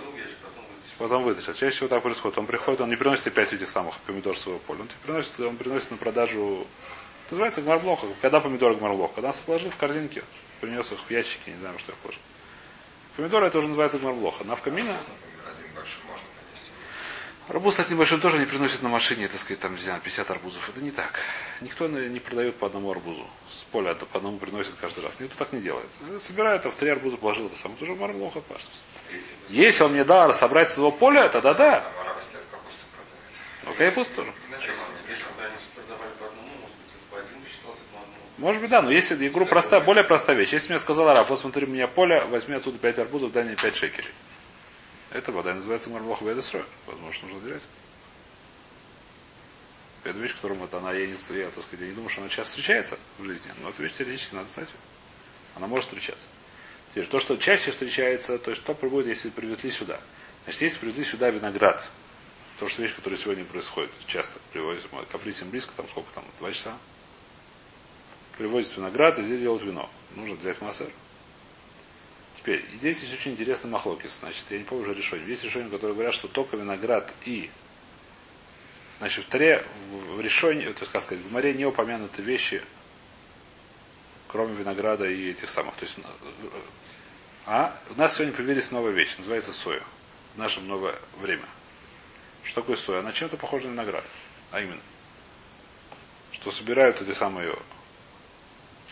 Потом 0.98 1.24
вытащить. 1.24 1.58
Чаще 1.58 1.76
всего 1.76 1.90
так 1.90 2.04
происходит. 2.04 2.38
Он 2.38 2.46
приходит, 2.46 2.80
он 2.80 2.90
не 2.90 2.96
приносит 2.96 3.28
опять 3.28 3.52
этих 3.52 3.68
самых 3.68 3.98
помидор 4.02 4.38
своего 4.38 4.60
поля. 4.60 4.82
Он 4.82 4.90
приносит, 5.04 5.40
он 5.40 5.58
приносит 5.58 5.92
на 5.92 5.98
продажу. 5.98 6.68
Это 7.26 7.34
называется 7.34 7.62
гмарблоха. 7.62 8.08
Когда 8.22 8.40
помидор 8.40 8.76
гмарблох? 8.76 9.14
Когда 9.16 9.30
он 9.30 9.36
положил 9.46 9.70
в 9.70 9.76
корзинке 9.76 10.24
принес 10.62 10.92
их 10.94 11.00
в 11.00 11.12
ящики, 11.12 11.50
не 11.50 11.58
знаю, 11.58 11.78
что 11.78 11.92
я 11.92 11.98
положил. 12.02 12.22
Помидоры 13.18 13.48
это 13.48 13.58
уже 13.58 13.68
называется 13.68 14.00
гмарблоха. 14.00 14.46
Навкамина. 14.46 14.98
Арбуз 17.50 17.78
один 17.80 17.98
большой 17.98 18.22
тоже 18.22 18.40
не 18.40 18.46
приносит 18.46 18.84
на 18.84 18.90
машине, 18.90 19.28
так 19.28 19.38
сказать, 19.38 19.60
там, 19.60 19.74
не 19.74 19.82
знаю, 19.82 20.00
50 20.02 20.32
арбузов. 20.32 20.70
Это 20.70 20.80
не 20.80 20.92
так. 20.92 21.20
Никто 21.60 21.88
не 21.88 22.20
продает 22.20 22.56
по 22.56 22.68
одному 22.68 22.90
арбузу. 22.92 23.28
С 23.50 23.64
поля 23.64 23.94
по 23.96 24.18
одному 24.18 24.38
приносит 24.38 24.76
каждый 24.80 25.04
раз. 25.04 25.20
Никто 25.20 25.38
так 25.38 25.52
не 25.52 25.60
делает. 25.60 25.90
Собирает, 26.20 26.66
а 26.66 26.72
в 26.72 26.76
три 26.76 26.90
арбуза 26.90 27.18
положил 27.18 27.48
это 27.48 27.58
самое. 27.58 27.76
Это 27.76 27.92
уже 27.92 28.00
марблоха 28.00 28.40
паштус. 28.40 28.82
Если 29.50 29.84
он 29.84 29.92
мне 29.92 30.06
дал 30.06 30.34
собрать 30.34 30.70
с 30.70 30.78
его 30.78 30.90
поля, 30.90 31.28
тогда 31.30 31.54
да. 31.54 31.84
Ну, 33.66 33.74
кайпуст 33.74 34.16
тоже. 34.16 34.32
Может 38.38 38.62
быть, 38.62 38.70
да, 38.72 38.82
но 38.82 38.92
если 38.92 39.28
игру 39.28 39.46
простая, 39.46 39.82
более 39.82 40.04
простая 40.04 40.36
вещь. 40.36 40.54
Если 40.54 40.72
мне 40.72 40.80
сказал 40.80 41.08
Араб, 41.10 41.30
вот 41.30 41.40
смотри, 41.40 41.66
у 41.66 41.70
меня 41.70 41.88
поле, 41.88 42.26
возьми 42.26 42.56
отсюда 42.56 42.78
5 42.78 43.00
арбузов, 43.00 43.32
дай 43.32 43.44
мне 43.44 43.56
5 43.56 43.76
шекелей. 43.76 44.10
Это 45.14 45.32
вода 45.32 45.54
называется 45.54 45.92
Марбах 45.92 46.24
Бедесрой. 46.24 46.64
Возможно, 46.88 47.28
нужно 47.28 47.42
доверять. 47.42 47.62
Это 50.04 50.18
вещь, 50.18 50.34
которую 50.34 50.60
вот 50.60 50.74
она, 50.74 50.92
я 50.92 51.06
не, 51.06 51.14
я, 51.38 51.50
так 51.52 51.64
сказать, 51.64 51.82
я 51.82 51.88
не 51.88 51.94
думаю, 51.94 52.10
что 52.10 52.22
она 52.22 52.30
часто 52.30 52.50
встречается 52.50 52.98
в 53.20 53.24
жизни, 53.24 53.52
но 53.62 53.70
эту 53.70 53.84
вещь 53.84 53.94
теоретически 53.94 54.34
надо 54.34 54.50
знать. 54.50 54.70
Она 55.56 55.68
может 55.68 55.86
встречаться. 55.86 56.28
Теперь, 56.90 57.06
то, 57.06 57.20
что 57.20 57.38
чаще 57.38 57.70
встречается, 57.70 58.40
то 58.40 58.50
есть 58.50 58.64
что 58.64 58.74
приводит, 58.74 59.10
если 59.10 59.30
привезли 59.30 59.70
сюда. 59.70 60.02
Значит, 60.46 60.62
если 60.64 60.80
привезли 60.80 61.04
сюда 61.04 61.30
виноград, 61.30 61.88
то, 62.60 62.68
что 62.68 62.82
вещь, 62.82 62.96
которая 62.96 63.20
сегодня 63.20 63.46
происходит, 63.46 63.92
часто 64.08 64.40
привозят, 64.52 64.88
кафрисим 65.12 65.52
близко, 65.52 65.74
там 65.78 65.88
сколько 65.88 66.12
там, 66.14 66.26
два 66.40 66.52
часа, 66.52 66.76
привозят 68.38 68.76
виноград, 68.76 69.20
и 69.20 69.24
здесь 69.24 69.42
делают 69.42 69.64
вино. 69.64 69.90
Нужно 70.16 70.36
взять 70.36 70.60
массер. 70.60 70.90
Теперь, 72.44 72.64
здесь 72.76 73.02
есть 73.02 73.14
очень 73.14 73.32
интересный 73.32 73.70
махлокис. 73.70 74.20
Значит, 74.20 74.46
я 74.50 74.58
не 74.58 74.66
помню 74.66 74.84
уже 74.84 74.94
решение. 74.94 75.28
Есть 75.28 75.44
решение, 75.46 75.70
которое 75.70 75.94
говорят, 75.94 76.14
что 76.14 76.28
только 76.28 76.58
виноград 76.58 77.14
и 77.26 77.50
Значит, 79.00 79.26
в 79.26 79.28
Таре, 79.28 79.66
в 80.16 80.22
решении, 80.22 80.66
то 80.72 80.80
есть, 80.80 80.92
как 80.94 81.02
сказать, 81.02 81.22
в 81.26 81.32
море 81.32 81.54
не 81.54 81.66
упомянуты 81.66 82.22
вещи, 82.22 82.64
кроме 84.30 84.56
винограда 84.56 85.06
и 85.06 85.32
этих 85.32 85.50
самых. 85.50 85.76
То 85.76 85.84
есть, 85.84 85.98
а 87.46 87.78
у 87.90 88.00
нас 88.00 88.16
сегодня 88.16 88.34
появилась 88.34 88.72
новая 88.72 88.94
вещь, 88.94 89.18
называется 89.18 89.52
соя. 89.52 89.84
В 90.36 90.38
нашем 90.38 90.70
новое 90.70 90.96
время. 91.20 91.44
Что 92.44 92.62
такое 92.62 92.78
соя? 92.78 93.00
Она 93.00 93.12
чем-то 93.12 93.36
похожа 93.36 93.68
на 93.68 93.74
виноград. 93.74 94.06
А 94.52 94.62
именно, 94.62 94.80
что 96.32 96.50
собирают 96.52 97.02
эти 97.02 97.12
самые 97.12 97.54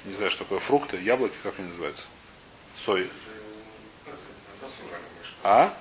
не 0.03 0.13
знаю, 0.13 0.31
что 0.31 0.39
такое, 0.39 0.59
фрукты, 0.59 0.97
яблоки, 0.97 1.35
как 1.43 1.59
они 1.59 1.67
называются? 1.67 2.07
Сои. 2.75 3.07
А? 5.43 5.73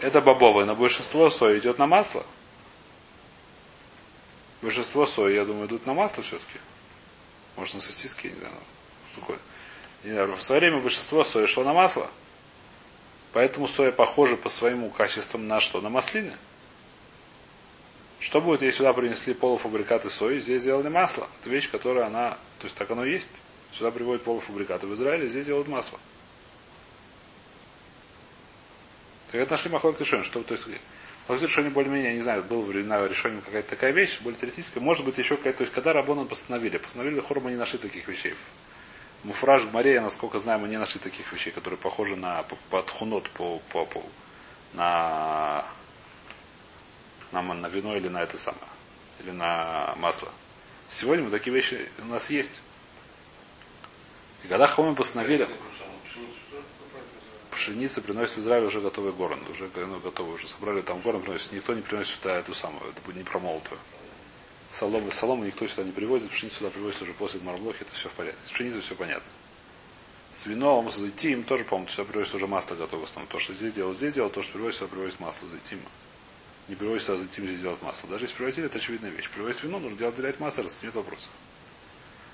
Это 0.00 0.20
бобовое, 0.20 0.64
но 0.64 0.74
большинство 0.74 1.30
сои 1.30 1.58
идет 1.58 1.78
на 1.78 1.86
масло. 1.86 2.26
Большинство 4.60 5.06
сои, 5.06 5.34
я 5.34 5.44
думаю, 5.44 5.66
идут 5.66 5.86
на 5.86 5.94
масло 5.94 6.22
все-таки. 6.22 6.58
Может, 7.56 7.74
на 7.74 7.80
сосиски, 7.80 8.28
не 8.28 8.34
знаю. 8.34 8.54
Что 9.12 9.20
такое. 9.20 9.38
Не 10.04 10.12
знаю, 10.12 10.34
в 10.34 10.42
свое 10.42 10.60
время 10.60 10.80
большинство 10.80 11.22
сои 11.22 11.46
шло 11.46 11.62
на 11.64 11.72
масло. 11.72 12.08
Поэтому 13.32 13.68
соя 13.68 13.92
похожа 13.92 14.36
по 14.36 14.48
своему 14.48 14.90
качествам 14.90 15.46
на 15.48 15.60
что? 15.60 15.80
На 15.80 15.88
маслины. 15.88 16.36
Что 18.18 18.40
будет, 18.40 18.62
если 18.62 18.78
сюда 18.78 18.92
принесли 18.92 19.34
полуфабрикаты 19.34 20.10
сои, 20.10 20.38
здесь 20.38 20.62
сделали 20.62 20.88
масло? 20.88 21.28
Это 21.40 21.50
вещь, 21.50 21.70
которая 21.70 22.06
она, 22.06 22.38
то 22.58 22.64
есть 22.64 22.76
так 22.76 22.90
оно 22.90 23.04
и 23.04 23.12
есть. 23.12 23.30
Сюда 23.72 23.90
приводят 23.90 24.22
полуфабрикаты 24.22 24.86
в 24.86 24.94
Израиле, 24.94 25.28
здесь 25.28 25.46
делают 25.46 25.66
масло. 25.66 25.98
Так 29.32 29.40
это 29.40 29.52
нашли 29.52 29.70
махлок 29.70 29.98
решен, 29.98 30.22
что 30.24 30.42
то 30.42 30.52
есть 30.52 30.68
Вообще 31.26 31.46
решение 31.46 31.70
более-менее, 31.70 32.08
я 32.10 32.14
не 32.14 32.20
знаю, 32.20 32.42
было 32.42 32.62
времена 32.62 33.06
решением 33.06 33.42
какая-то 33.42 33.70
такая 33.70 33.92
вещь, 33.92 34.18
более 34.20 34.38
теоретическая. 34.38 34.80
Может 34.80 35.04
быть 35.06 35.16
еще 35.18 35.36
какая-то, 35.36 35.58
то 35.58 35.62
есть 35.62 35.72
когда 35.72 35.92
Рабонан 35.92 36.26
постановили, 36.26 36.76
постановили 36.78 37.20
Хор, 37.20 37.40
мы 37.40 37.52
не 37.52 37.56
нашли 37.56 37.78
таких 37.78 38.08
вещей. 38.08 38.34
Муфраж 39.22 39.64
Мария, 39.72 40.00
насколько 40.00 40.40
знаю, 40.40 40.58
мы 40.58 40.68
не 40.68 40.78
нашли 40.78 41.00
таких 41.00 41.32
вещей, 41.32 41.52
которые 41.52 41.78
похожи 41.78 42.16
на 42.16 42.44
подхунот 42.70 43.30
по, 43.30 43.60
по, 43.70 43.86
по, 43.86 44.02
на, 44.74 45.64
на, 47.30 47.40
на 47.40 47.68
вино 47.68 47.96
или 47.96 48.08
на 48.08 48.20
это 48.20 48.36
самое, 48.36 48.66
или 49.20 49.30
на 49.30 49.94
масло. 49.96 50.32
Сегодня 50.88 51.24
мы 51.24 51.30
такие 51.30 51.54
вещи 51.54 51.88
у 52.00 52.06
нас 52.06 52.30
есть. 52.30 52.60
И 54.42 54.48
когда 54.48 54.66
Хомим 54.66 54.96
постановили, 54.96 55.48
пшеница 57.52 58.02
приносит 58.02 58.36
в 58.36 58.40
Израиль 58.40 58.64
уже 58.64 58.80
готовый 58.80 59.12
горн, 59.12 59.40
уже 59.50 59.70
ну, 59.74 60.00
готовый, 60.00 60.34
уже 60.34 60.48
собрали 60.48 60.80
там 60.80 61.00
горн, 61.00 61.22
приносит. 61.22 61.52
Никто 61.52 61.74
не 61.74 61.82
приносит 61.82 62.18
сюда 62.18 62.38
эту 62.38 62.54
самую, 62.54 62.90
это 62.90 63.00
будет 63.02 63.16
не 63.16 63.24
промолотую. 63.24 63.78
Солому, 64.70 65.12
солому 65.12 65.44
никто 65.44 65.66
сюда 65.66 65.84
не 65.84 65.92
привозит, 65.92 66.30
пшеницу 66.30 66.58
сюда 66.58 66.70
привозит 66.70 67.02
уже 67.02 67.12
после 67.12 67.40
Марблохи, 67.40 67.82
это 67.82 67.92
все 67.92 68.08
в 68.08 68.12
порядке. 68.12 68.40
С 68.44 68.50
пшеницей 68.50 68.80
все 68.80 68.94
понятно. 68.94 69.28
С 70.30 70.46
вином, 70.46 70.90
с 70.90 70.96
зайтим 70.96 71.44
тоже, 71.44 71.64
по-моему, 71.64 71.90
сюда 71.90 72.04
привозит 72.04 72.34
уже 72.34 72.46
масло 72.46 72.74
готово. 72.74 73.04
Основном. 73.04 73.30
То, 73.30 73.38
что 73.38 73.52
здесь 73.52 73.74
делал, 73.74 73.94
здесь 73.94 74.14
делал, 74.14 74.30
то, 74.30 74.42
что 74.42 74.52
привозит 74.54 74.78
сюда, 74.78 74.88
привозит 74.88 75.20
масло 75.20 75.46
зайтим. 75.46 75.78
Не 76.68 76.74
привозит 76.74 77.02
сюда 77.02 77.18
зайтим, 77.18 77.44
здесь 77.44 77.60
делать 77.60 77.82
масло. 77.82 78.08
Даже 78.08 78.24
если 78.24 78.36
привозили, 78.36 78.66
это 78.66 78.78
очевидная 78.78 79.10
вещь. 79.10 79.28
Привозить 79.28 79.62
вино, 79.62 79.78
нужно 79.78 79.98
делать, 79.98 80.14
отделять 80.14 80.40
масло, 80.40 80.62
раз 80.62 80.82
нет 80.82 80.94
вопроса. 80.94 81.28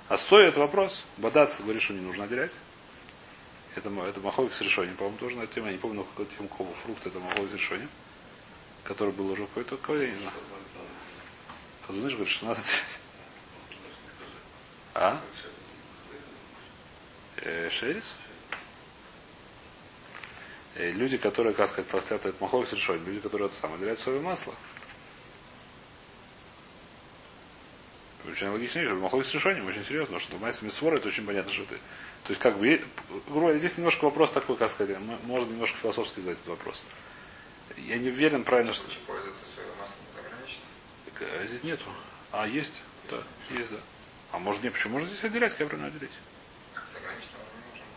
А 0.09 0.17
стоит 0.17 0.57
вопрос. 0.57 1.07
Бадаться 1.17 1.65
говорит, 1.65 1.83
что 1.83 1.93
не 1.93 2.01
нужно 2.01 2.25
отделять. 2.25 2.53
Это, 3.77 3.91
это 3.91 4.21
маховик 4.21 4.53
с 4.53 4.61
решением, 4.61 4.97
по-моему, 4.97 5.19
тоже 5.19 5.37
на 5.37 5.43
эту 5.43 5.55
тему. 5.55 5.67
Я 5.67 5.73
не 5.73 5.79
помню, 5.79 6.05
какой 6.05 6.27
тему 6.27 6.49
какого 6.49 6.73
фрукта 6.75 7.09
это 7.09 7.21
маховик 7.21 7.51
с 7.51 7.55
решением. 7.55 7.91
Который 8.85 9.13
был 9.13 9.31
уже 9.31 9.47
какой-то, 9.47 9.77
какой, 9.77 10.07
я 10.07 10.11
не 10.11 10.19
знаю. 10.19 10.33
Хазуныш 11.87 12.13
говорит, 12.13 12.33
что 12.33 12.47
надо. 12.47 12.61
А? 14.95 15.21
Э, 17.37 17.69
шерис? 17.71 18.17
Э, 20.75 20.91
люди, 20.91 21.17
которые, 21.17 21.55
как 21.55 21.69
сказать, 21.69 21.91
хотят 21.91 22.27
этот 22.27 22.41
маховик 22.41 22.69
с 22.69 22.73
решением, 22.73 23.07
люди, 23.07 23.21
которые 23.21 23.47
это 23.47 23.57
самое, 23.57 23.77
отделяют 23.77 24.01
соевое 24.01 24.23
масло. 24.23 24.55
Очень 28.31 28.49
логичная 28.49 28.85
вещь. 28.85 28.93
Махлок 28.93 29.25
с 29.25 29.33
решением 29.33 29.67
очень 29.67 29.83
серьезно, 29.83 30.19
что 30.19 30.37
Майс 30.39 30.61
Мисвор 30.61 30.95
это 30.95 31.09
очень 31.09 31.25
понятно, 31.25 31.51
что 31.53 31.65
ты. 31.65 31.77
То 32.25 32.31
есть, 32.31 32.41
как 32.41 32.59
бы, 32.59 32.85
грубо 33.29 33.55
здесь 33.55 33.79
немножко 33.79 34.05
вопрос 34.05 34.33
такой, 34.33 34.57
как 34.57 34.71
сказать, 34.71 34.99
можно 35.25 35.51
немножко 35.51 35.79
философски 35.79 36.21
задать 36.21 36.37
этот 36.37 36.49
вопрос. 36.49 36.85
Я 37.77 37.97
не 37.97 38.11
уверен 38.11 38.45
правильно, 38.45 38.73
что. 38.73 38.87
А 41.21 41.47
здесь 41.47 41.65
нету. 41.65 41.85
А, 42.31 42.47
есть? 42.47 42.83
Да, 43.11 43.23
есть, 43.51 43.71
да. 43.71 43.79
А 44.33 44.39
может 44.39 44.63
нет, 44.63 44.75
почему 44.75 44.93
можно 44.95 45.09
здесь 45.09 45.25
отделять? 45.25 45.53
Какая 45.53 45.69
проблема 45.69 45.89
отделить? 45.89 46.13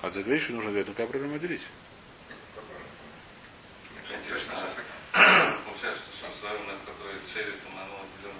А 0.02 0.10
за 0.10 0.22
ограниченную 0.22 0.56
нужно 0.56 0.72
отделять, 0.72 0.88
ну 0.88 0.94
какая 0.94 1.08
проблема 1.08 1.36
отделить? 1.36 1.62
Получается, 5.12 6.04
что 6.17 6.48
у 6.48 6.63
нас, 6.67 6.78
который 6.86 7.20
с 7.20 7.34
Шерисом, 7.34 7.74
оно 7.74 8.00
отделено 8.00 8.39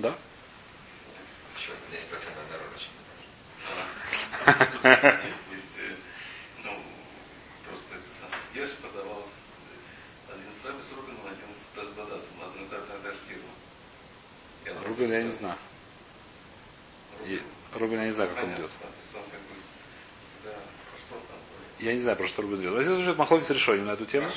на 0.00 0.16
Да. 1.66 1.96
10% 1.96 2.34
дороже, 2.50 2.76
чем 2.78 2.92
Ну, 6.64 6.72
просто 7.66 7.94
это 7.94 8.10
самое. 8.20 8.40
Еш 8.54 8.70
продавался 8.76 9.38
один 10.28 10.50
с 10.52 10.64
Рэбби 10.64 10.82
с 10.82 10.92
Рубином, 10.96 11.26
один 11.26 11.48
с 11.54 11.76
Безбадасом, 11.76 12.36
одна 12.42 12.98
даже 13.02 13.18
фирма. 13.28 13.52
Рубин 14.86 15.10
я 15.12 15.22
не 15.22 15.32
знаю. 15.32 15.56
Рубин 17.72 18.00
я 18.00 18.06
не 18.06 18.12
знаю, 18.12 18.30
как 18.34 18.44
он 18.44 18.54
идет. 18.54 18.70
Я 21.80 21.94
не 21.94 22.00
знаю, 22.00 22.16
про 22.16 22.28
что 22.28 22.42
Рубин 22.42 22.60
идет. 22.60 22.72
Возьмем 22.72 22.98
уже 22.98 23.14
Махлокис 23.14 23.50
решением 23.50 23.86
на 23.86 23.92
эту 23.92 24.04
тему. 24.06 24.28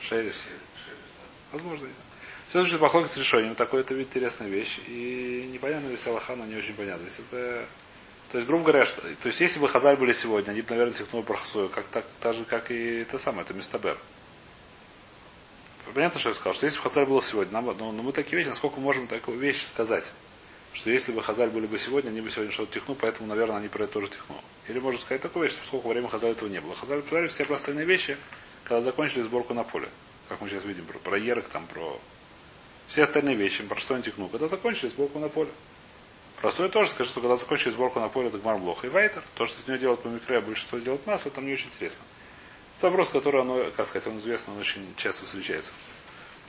Шерис. 0.00 0.44
Возможно, 1.52 1.86
да. 1.88 2.07
Все 2.48 2.64
же 2.64 2.78
похлопец 2.78 3.12
с 3.12 3.18
решением. 3.18 3.54
Такой 3.54 3.80
это 3.82 3.92
вид 3.92 4.08
интересная 4.08 4.48
вещь. 4.48 4.80
И 4.86 5.50
непонятно, 5.52 5.88
если 5.90 6.08
Аллаха, 6.08 6.34
не 6.34 6.56
очень 6.56 6.74
понятно. 6.74 7.04
Если 7.04 7.24
это... 7.26 7.66
То 8.32 8.38
есть, 8.38 8.48
грубо 8.48 8.64
говоря, 8.64 8.84
что, 8.84 9.00
то 9.00 9.26
есть, 9.26 9.40
если 9.40 9.58
бы 9.58 9.68
Хазаль 9.68 9.96
были 9.96 10.12
сегодня, 10.12 10.52
они 10.52 10.62
бы, 10.62 10.70
наверное, 10.70 10.94
тихнули 10.94 11.24
Брахсую, 11.24 11.68
как, 11.68 11.86
так, 11.86 12.04
так 12.20 12.34
же, 12.34 12.44
как 12.44 12.70
и 12.70 13.00
это 13.00 13.18
самое, 13.18 13.42
это 13.42 13.54
Мистабер. 13.54 13.98
Понятно, 15.94 16.20
что 16.20 16.28
я 16.28 16.34
сказал, 16.34 16.52
что 16.52 16.66
если 16.66 16.78
бы 16.78 16.82
Хазаль 16.82 17.06
был 17.06 17.22
сегодня, 17.22 17.52
нам, 17.54 17.64
ну, 17.78 17.92
ну, 17.92 18.02
мы 18.02 18.12
такие 18.12 18.36
вещи, 18.36 18.48
насколько 18.48 18.80
можем 18.80 19.06
такую 19.06 19.38
вещь 19.38 19.64
сказать, 19.64 20.12
что 20.74 20.90
если 20.90 21.12
бы 21.12 21.22
Хазаль 21.22 21.48
были 21.48 21.66
бы 21.66 21.78
сегодня, 21.78 22.10
они 22.10 22.20
бы 22.20 22.30
сегодня 22.30 22.52
что-то 22.52 22.74
тихну, 22.74 22.94
поэтому, 22.94 23.28
наверное, 23.28 23.56
они 23.56 23.68
про 23.68 23.84
это 23.84 23.94
тоже 23.94 24.08
тихну. 24.08 24.36
Или 24.68 24.78
можно 24.78 25.00
сказать 25.00 25.22
такую 25.22 25.48
вещь, 25.48 25.56
сколько 25.66 25.88
времени 25.88 26.10
Хазаль 26.10 26.32
этого 26.32 26.50
не 26.50 26.60
было. 26.60 26.74
Хазаль 26.74 27.00
посмотрели 27.00 27.28
все 27.28 27.44
остальные 27.44 27.86
вещи, 27.86 28.18
когда 28.64 28.82
закончили 28.82 29.22
сборку 29.22 29.54
на 29.54 29.64
поле. 29.64 29.88
Как 30.28 30.42
мы 30.42 30.50
сейчас 30.50 30.64
видим, 30.64 30.84
про, 30.84 30.98
про 30.98 31.18
Ерок, 31.18 31.48
там, 31.48 31.66
про 31.66 31.98
все 32.88 33.02
остальные 33.02 33.36
вещи, 33.36 33.62
про 33.62 33.78
что 33.78 33.94
они 33.94 34.02
текну, 34.02 34.28
когда 34.28 34.48
закончили 34.48 34.88
сборку 34.88 35.18
на 35.18 35.28
поле. 35.28 35.50
Простой 36.40 36.68
тоже 36.68 36.90
скажет, 36.90 37.12
что 37.12 37.20
когда 37.20 37.36
закончили 37.36 37.70
сборку 37.70 38.00
на 38.00 38.08
поле, 38.08 38.28
это 38.28 38.38
Гмарблох 38.38 38.84
и 38.84 38.88
Вайтер. 38.88 39.22
То, 39.34 39.46
что 39.46 39.60
с 39.60 39.66
нее 39.66 39.78
делают 39.78 40.02
по 40.02 40.08
микре, 40.08 40.38
а 40.38 40.40
большинство 40.40 40.78
делают 40.78 41.06
массу, 41.06 41.28
это 41.28 41.40
не 41.40 41.52
очень 41.52 41.66
интересно. 41.66 42.02
Это 42.78 42.86
вопрос, 42.88 43.10
который, 43.10 43.42
оно, 43.42 43.70
как 43.76 43.86
сказать, 43.86 44.06
он 44.06 44.18
известно, 44.18 44.54
он 44.54 44.60
очень 44.60 44.94
часто 44.96 45.26
встречается. 45.26 45.74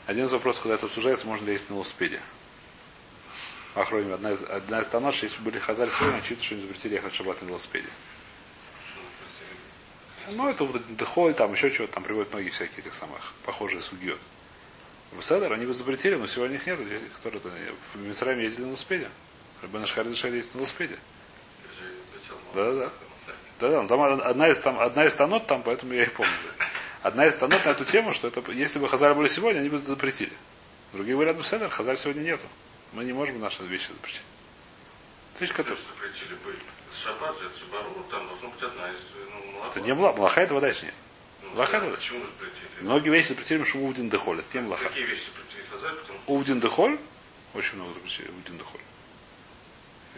Один 0.05 0.25
из 0.25 0.31
вопросов, 0.31 0.63
когда 0.63 0.75
это 0.75 0.85
обсуждается, 0.85 1.27
можно 1.27 1.45
ли 1.45 1.51
есть 1.51 1.69
на 1.69 1.73
велосипеде. 1.73 2.21
Ахроме, 3.75 4.13
одна 4.13 4.31
из, 4.31 4.43
одна 4.43 4.79
из 4.79 4.87
тонов, 4.87 5.15
что 5.15 5.25
если 5.25 5.41
были 5.41 5.59
хазарь 5.59 5.89
сегодня, 5.89 6.17
очевидно, 6.17 6.43
что 6.43 6.55
не 6.55 6.61
запретили 6.61 6.93
ехать 6.95 7.13
шаббат 7.13 7.41
на 7.41 7.47
велосипеде. 7.47 7.89
Ну, 10.31 10.47
это 10.47 10.63
вот 10.63 10.95
дыхой, 10.95 11.33
там 11.33 11.51
еще 11.51 11.71
чего-то, 11.71 11.93
там 11.93 12.03
приводят 12.03 12.31
многие 12.31 12.49
всякие 12.49 12.79
этих 12.79 12.93
самых 12.93 13.33
похожие 13.43 13.81
судьет. 13.81 14.19
В 15.11 15.21
Седер 15.21 15.51
они 15.51 15.65
бы 15.65 15.73
запретили, 15.73 16.15
но 16.15 16.27
сегодня 16.27 16.57
их 16.57 16.67
нет, 16.67 16.79
которые 17.15 17.41
в 17.93 17.97
Мисраме 17.97 18.43
ездили 18.43 18.63
на 18.63 18.67
велосипеде. 18.67 19.09
Рабин 19.61 19.85
Шхарид 19.85 20.15
ездит 20.15 20.53
на 20.53 20.59
велосипеде. 20.59 20.97
Да, 22.53 22.73
да. 22.73 22.89
Да, 23.59 23.69
да. 23.69 23.87
Там 23.87 24.01
одна 24.01 24.49
из, 24.49 24.59
там, 24.59 24.79
одна 24.79 25.05
из 25.05 25.13
тонот 25.13 25.47
там, 25.47 25.63
поэтому 25.63 25.93
я 25.93 26.03
их 26.03 26.13
помню. 26.13 26.31
Одна 27.01 27.25
из 27.25 27.35
тонот 27.35 27.65
на 27.65 27.69
эту 27.69 27.85
тему, 27.85 28.13
что 28.13 28.27
это, 28.27 28.51
если 28.51 28.79
бы 28.79 28.87
Хазар 28.87 29.15
были 29.15 29.27
сегодня, 29.27 29.59
они 29.59 29.69
бы 29.69 29.77
запретили. 29.79 30.33
Другие 30.93 31.15
говорят, 31.15 31.37
ну 31.37 31.43
Седер, 31.43 31.69
Хазар 31.69 31.97
сегодня 31.97 32.21
нету. 32.21 32.45
Мы 32.93 33.03
не 33.03 33.13
можем 33.13 33.39
наши 33.39 33.63
вещи 33.63 33.91
запретить. 33.91 34.21
Вещь, 35.39 35.53
которая... 35.53 35.77
запретили 35.77 36.35
бы 36.35 36.55
Шаббат, 36.93 37.35
это 37.37 37.59
Шабару, 37.59 38.05
там 38.09 38.27
должна 38.27 38.49
быть 38.49 38.63
одна 38.63 38.89
из, 38.89 38.97
ну, 39.31 39.65
Это 39.69 39.81
не 39.81 39.93
была, 39.93 40.11
Малаха 40.13 40.41
этого 40.41 40.59
дальше 40.59 40.85
нет. 40.85 40.95
Лаха 41.55 41.79
ну, 41.81 41.91
запретили? 41.91 42.27
Многие 42.81 43.09
вещи 43.09 43.29
запретили, 43.29 43.63
что 43.63 43.79
Увдин 43.79 44.09
Дехоль. 44.09 44.39
Это 44.39 44.51
тем 44.51 44.67
лаха. 44.67 44.89
Какие 44.89 45.05
вещи 45.05 45.25
запретили? 45.25 45.63
Потому... 45.71 46.19
Увдин 46.27 46.59
Дехоль? 46.59 46.99
Очень 47.53 47.75
много 47.75 47.93
запретили. 47.93 48.27
Увдин 48.29 48.57
Дехоль. 48.57 48.81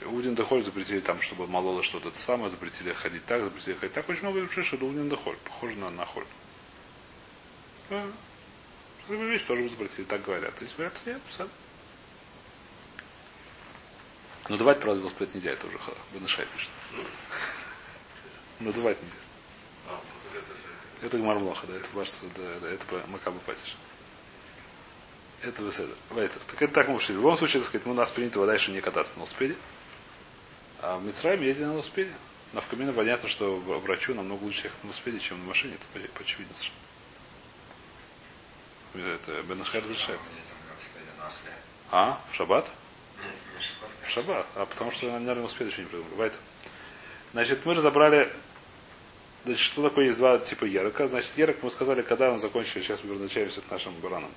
Увдин 0.06 0.36
Дехоль 0.36 0.64
запретили 0.64 1.00
там, 1.00 1.22
чтобы 1.22 1.48
мололо 1.48 1.84
что-то 1.84 2.10
это 2.10 2.18
самое, 2.18 2.50
запретили 2.50 2.92
ходить 2.92 3.26
так, 3.26 3.44
запретили 3.44 3.76
ходить 3.76 3.94
так. 3.94 4.10
Очень 4.10 4.24
много 4.24 4.42
запретили, 4.42 4.66
что 4.66 4.76
это 4.76 4.86
Увдин 4.86 5.10
Дехоль. 5.10 5.38
Похоже 5.46 5.78
на, 5.78 5.90
на 5.90 6.06
холь. 6.06 6.26
Да. 7.90 8.04
вещь 9.10 9.44
тоже 9.44 9.68
запретили, 9.70 10.06
так 10.06 10.24
говорят. 10.24 10.56
То 10.56 10.64
есть 10.64 10.76
говорят, 10.76 11.02
нет, 11.06 11.22
сад. 11.30 11.48
Надувать, 14.50 14.80
правда, 14.80 15.00
велосипед 15.00 15.34
нельзя, 15.34 15.52
это 15.52 15.68
уже 15.68 15.78
Бенешай 16.14 16.46
пишет. 16.48 16.72
Надувать 18.60 19.02
нельзя. 19.02 19.18
Это 21.02 21.18
Гмармлоха, 21.18 21.68
да, 21.68 21.76
это 21.76 21.88
барство, 21.94 22.28
да, 22.36 22.60
да, 22.62 22.70
это 22.70 22.86
Макаба 23.08 23.40
Патиш. 23.40 23.76
Это 25.42 25.64
Веседа. 25.64 25.94
Вайтер. 26.12 26.40
Так 26.48 26.62
это 26.62 26.74
так 26.74 26.88
мы 26.88 26.96
ушли. 26.96 27.16
В 27.16 27.18
любом 27.18 27.36
случае, 27.36 27.62
так 27.62 27.70
сказать, 27.70 27.88
у 27.88 27.94
нас 27.94 28.12
принято 28.12 28.40
еще 28.52 28.72
не 28.72 28.82
кататься 28.82 29.14
на 29.14 29.18
велосипеде. 29.18 29.56
А 30.80 30.98
в 30.98 31.04
Мицраиме 31.04 31.48
ездили 31.48 31.66
на 31.66 31.72
велосипеде. 31.74 32.12
На 32.54 32.62
Вкамина 32.62 32.94
понятно, 32.94 33.28
что 33.28 33.58
врачу 33.58 34.14
намного 34.14 34.44
лучше 34.44 34.66
ехать 34.66 34.84
на 34.84 34.88
велосипеде, 34.88 35.20
чем 35.20 35.40
на 35.40 35.46
машине. 35.46 35.76
Это 35.76 36.08
по 36.10 36.22
очевидно 36.22 36.54
Это 38.94 39.42
Бенашхар 39.44 39.82
разрешает. 39.84 40.20
А? 41.90 42.22
В 42.32 42.36
шаббат? 42.36 42.70
В 44.04 44.10
шаббат. 44.10 44.46
А 44.56 44.66
потому 44.66 44.92
что, 44.92 45.06
наверное, 45.06 45.36
велосипед 45.36 45.70
еще 45.70 45.82
не 45.82 45.88
придумали. 45.88 46.14
Вайтер. 46.16 46.40
Значит, 47.34 47.66
мы 47.66 47.74
разобрали 47.74 48.32
Значит, 49.44 49.62
что 49.62 49.82
такое 49.84 50.06
есть 50.06 50.20
два 50.20 50.38
типа 50.38 50.66
ерока? 50.66 51.08
Значит, 51.08 51.36
ерок 51.38 51.58
мы 51.64 51.72
сказали, 51.72 52.04
когда 52.04 52.32
он 52.32 52.40
закончили, 52.40 52.84
сейчас 52.84 53.04
мы 53.04 53.12
возвращаемся 53.12 53.62
к 53.62 53.72
нашим 53.72 53.94
баранам. 53.96 54.30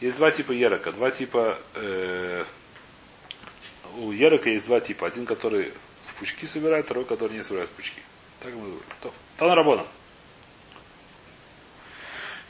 Есть 0.00 0.16
два 0.16 0.30
типа 0.30 0.52
ерока. 0.52 0.92
Два 0.92 1.10
типа... 1.10 1.58
Э, 1.74 2.44
у 3.98 4.12
ерока 4.12 4.50
есть 4.50 4.66
два 4.66 4.80
типа. 4.80 5.08
Один, 5.08 5.26
который 5.26 5.72
в 6.06 6.14
пучки 6.14 6.46
собирает, 6.46 6.84
второй, 6.84 7.04
который 7.04 7.36
не 7.36 7.42
собирает 7.42 7.68
в 7.70 7.72
пучки. 7.72 8.00
Так 8.40 8.54
мы 8.54 8.60
говорим. 8.60 8.80
Тан 9.36 9.50
работа. 9.50 9.86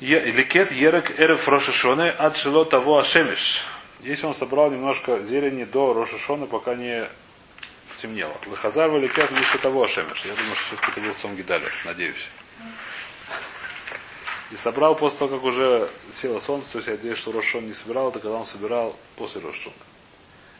Е- 0.00 0.20
Ликет 0.20 0.72
ерек 0.72 1.18
эреф 1.18 1.48
рошашоны 1.48 2.08
от 2.10 2.36
того 2.70 2.98
ашемиш. 2.98 3.64
Если 4.00 4.26
он 4.26 4.34
собрал 4.34 4.70
немножко 4.70 5.18
зелени 5.20 5.64
до 5.64 5.92
рошашоны, 5.92 6.46
пока 6.46 6.74
не 6.74 7.08
темнело. 8.00 8.34
Лехазар 8.46 8.90
ликет 8.98 9.30
лишь 9.30 9.50
того 9.62 9.84
ашемиш. 9.84 10.24
Я 10.24 10.34
думаю, 10.34 10.54
что 10.54 10.76
все-таки 10.76 10.90
это 10.92 11.00
был 11.00 11.12
в 11.12 11.18
Цомгидале, 11.18 11.68
надеюсь. 11.84 12.28
И 14.50 14.56
собрал 14.56 14.96
после 14.96 15.20
того, 15.20 15.36
как 15.36 15.44
уже 15.44 15.88
село 16.08 16.40
солнце, 16.40 16.72
то 16.72 16.78
есть 16.78 16.88
я 16.88 16.94
надеюсь, 16.94 17.18
что 17.18 17.30
Рошон 17.30 17.66
не 17.66 17.72
собирал, 17.72 18.08
это 18.08 18.18
когда 18.18 18.36
он 18.36 18.46
собирал 18.46 18.96
после 19.16 19.40
Рошона. 19.40 19.76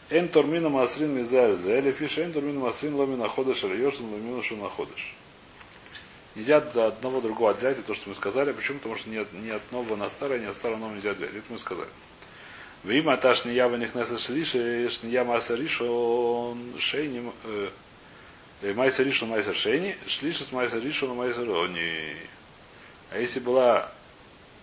Эн 0.09 0.29
тормина 0.29 0.69
масрин 0.69 1.13
мизаль 1.13 1.57
зеле 1.57 1.91
фиш, 1.91 2.17
эн 2.17 2.31
тормина 2.31 2.59
масрин 2.59 2.95
ломи 2.95 3.15
находыш, 3.15 3.63
или 3.63 3.81
йошин 3.81 4.09
ломи 4.09 4.61
находыш. 4.61 5.13
Нельзя 6.35 6.61
до 6.61 6.87
одного 6.87 7.19
другого 7.19 7.51
отделять, 7.51 7.79
это 7.79 7.87
то, 7.87 7.93
что 7.93 8.07
мы 8.07 8.15
сказали. 8.15 8.53
Почему? 8.53 8.77
Потому 8.77 8.95
что 8.95 9.09
ни 9.09 9.17
от, 9.17 9.33
ни 9.33 9.49
от 9.49 9.69
нового 9.73 9.97
на 9.97 10.07
старое, 10.07 10.39
ни 10.39 10.45
от 10.45 10.55
старого 10.55 10.77
нового 10.77 10.95
нельзя 10.95 11.11
отделять. 11.11 11.35
Это 11.35 11.45
мы 11.49 11.59
сказали. 11.59 11.89
В 12.83 12.89
имя 12.89 13.17
таш 13.17 13.45
не 13.45 13.53
ява 13.53 13.75
них 13.75 13.93
неса 13.93 14.17
шриши, 14.17 14.89
не 15.03 15.11
я 15.11 15.23
маса 15.23 15.55
ришон 15.55 16.73
шейни, 16.79 17.31
майса 18.61 19.03
ришон 19.03 19.29
майса 19.29 19.53
шейни, 19.53 19.97
шлишис 20.07 20.51
майса 20.51 20.79
ришон 20.79 21.15
майса 21.15 21.45
рони. 21.45 22.15
А 23.11 23.19
если 23.19 23.39
была 23.39 23.91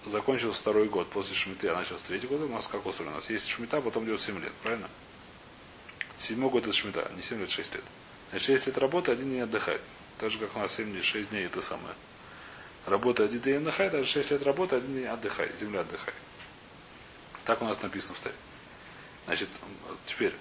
закончился 0.05 0.61
второй 0.61 0.89
год 0.89 1.09
после 1.11 1.37
Шмиты, 1.37 1.69
а 1.69 1.77
начался 1.77 2.07
третий 2.07 2.27
год, 2.27 2.41
у 2.41 2.49
нас 2.49 2.67
как 2.67 2.87
устроено? 2.87 3.13
У 3.13 3.17
нас 3.17 3.31
есть 3.31 3.49
Шмита, 3.49 3.81
потом 3.81 4.05
идет 4.05 4.21
7 4.21 4.43
лет, 4.43 4.53
правильно? 4.63 4.89
Седьмой 6.19 6.51
год 6.51 6.65
это 6.65 6.73
Шмита, 6.73 7.09
не 7.15 7.23
7 7.23 7.39
лет, 7.39 7.51
6 7.51 7.75
лет. 7.75 7.85
Значит, 8.31 8.47
6 8.47 8.67
лет 8.69 8.79
работы, 8.79 9.13
один 9.13 9.31
день 9.31 9.43
отдыхает. 9.43 9.81
Так 10.19 10.31
же, 10.31 10.39
как 10.39 10.57
у 10.57 10.59
нас 10.59 10.75
7 10.75 10.91
дней, 10.91 11.03
6 11.03 11.31
дней 11.31 11.45
это 11.45 11.61
самое. 11.61 11.95
Работа 12.87 13.25
один 13.25 13.41
день 13.41 13.57
отдыхает, 13.57 13.93
даже 13.93 14.07
6 14.07 14.31
лет 14.31 14.43
работы, 14.43 14.77
один 14.77 14.95
день 14.95 15.07
отдыхает, 15.07 15.57
земля 15.59 15.81
отдыхает. 15.81 16.17
Так 17.49 17.63
у 17.63 17.65
нас 17.65 17.81
написано 17.81 18.15
в 18.15 18.21
Таре. 18.21 18.35
Значит, 19.25 19.49
теперь, 20.05 20.35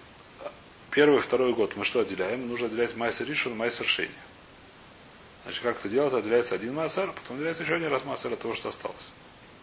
первый, 0.92 1.22
второй 1.22 1.54
год 1.54 1.78
мы 1.78 1.86
что 1.86 2.02
отделяем? 2.02 2.50
Нужно 2.50 2.68
отделять 2.68 2.98
майсер 2.98 3.26
Ришон, 3.26 3.56
майсер 3.56 3.88
Шейни. 3.88 4.12
Значит, 5.44 5.64
как 5.64 5.80
это 5.80 5.88
делать? 5.88 6.14
Отделяется 6.14 6.56
один 6.56 6.74
массер, 6.74 7.14
потом 7.14 7.38
отделяется 7.38 7.64
еще 7.64 7.76
один 7.76 7.88
раз 7.88 8.04
массер 8.04 8.34
от 8.34 8.40
того, 8.40 8.56
что 8.56 8.68
осталось. 8.68 9.08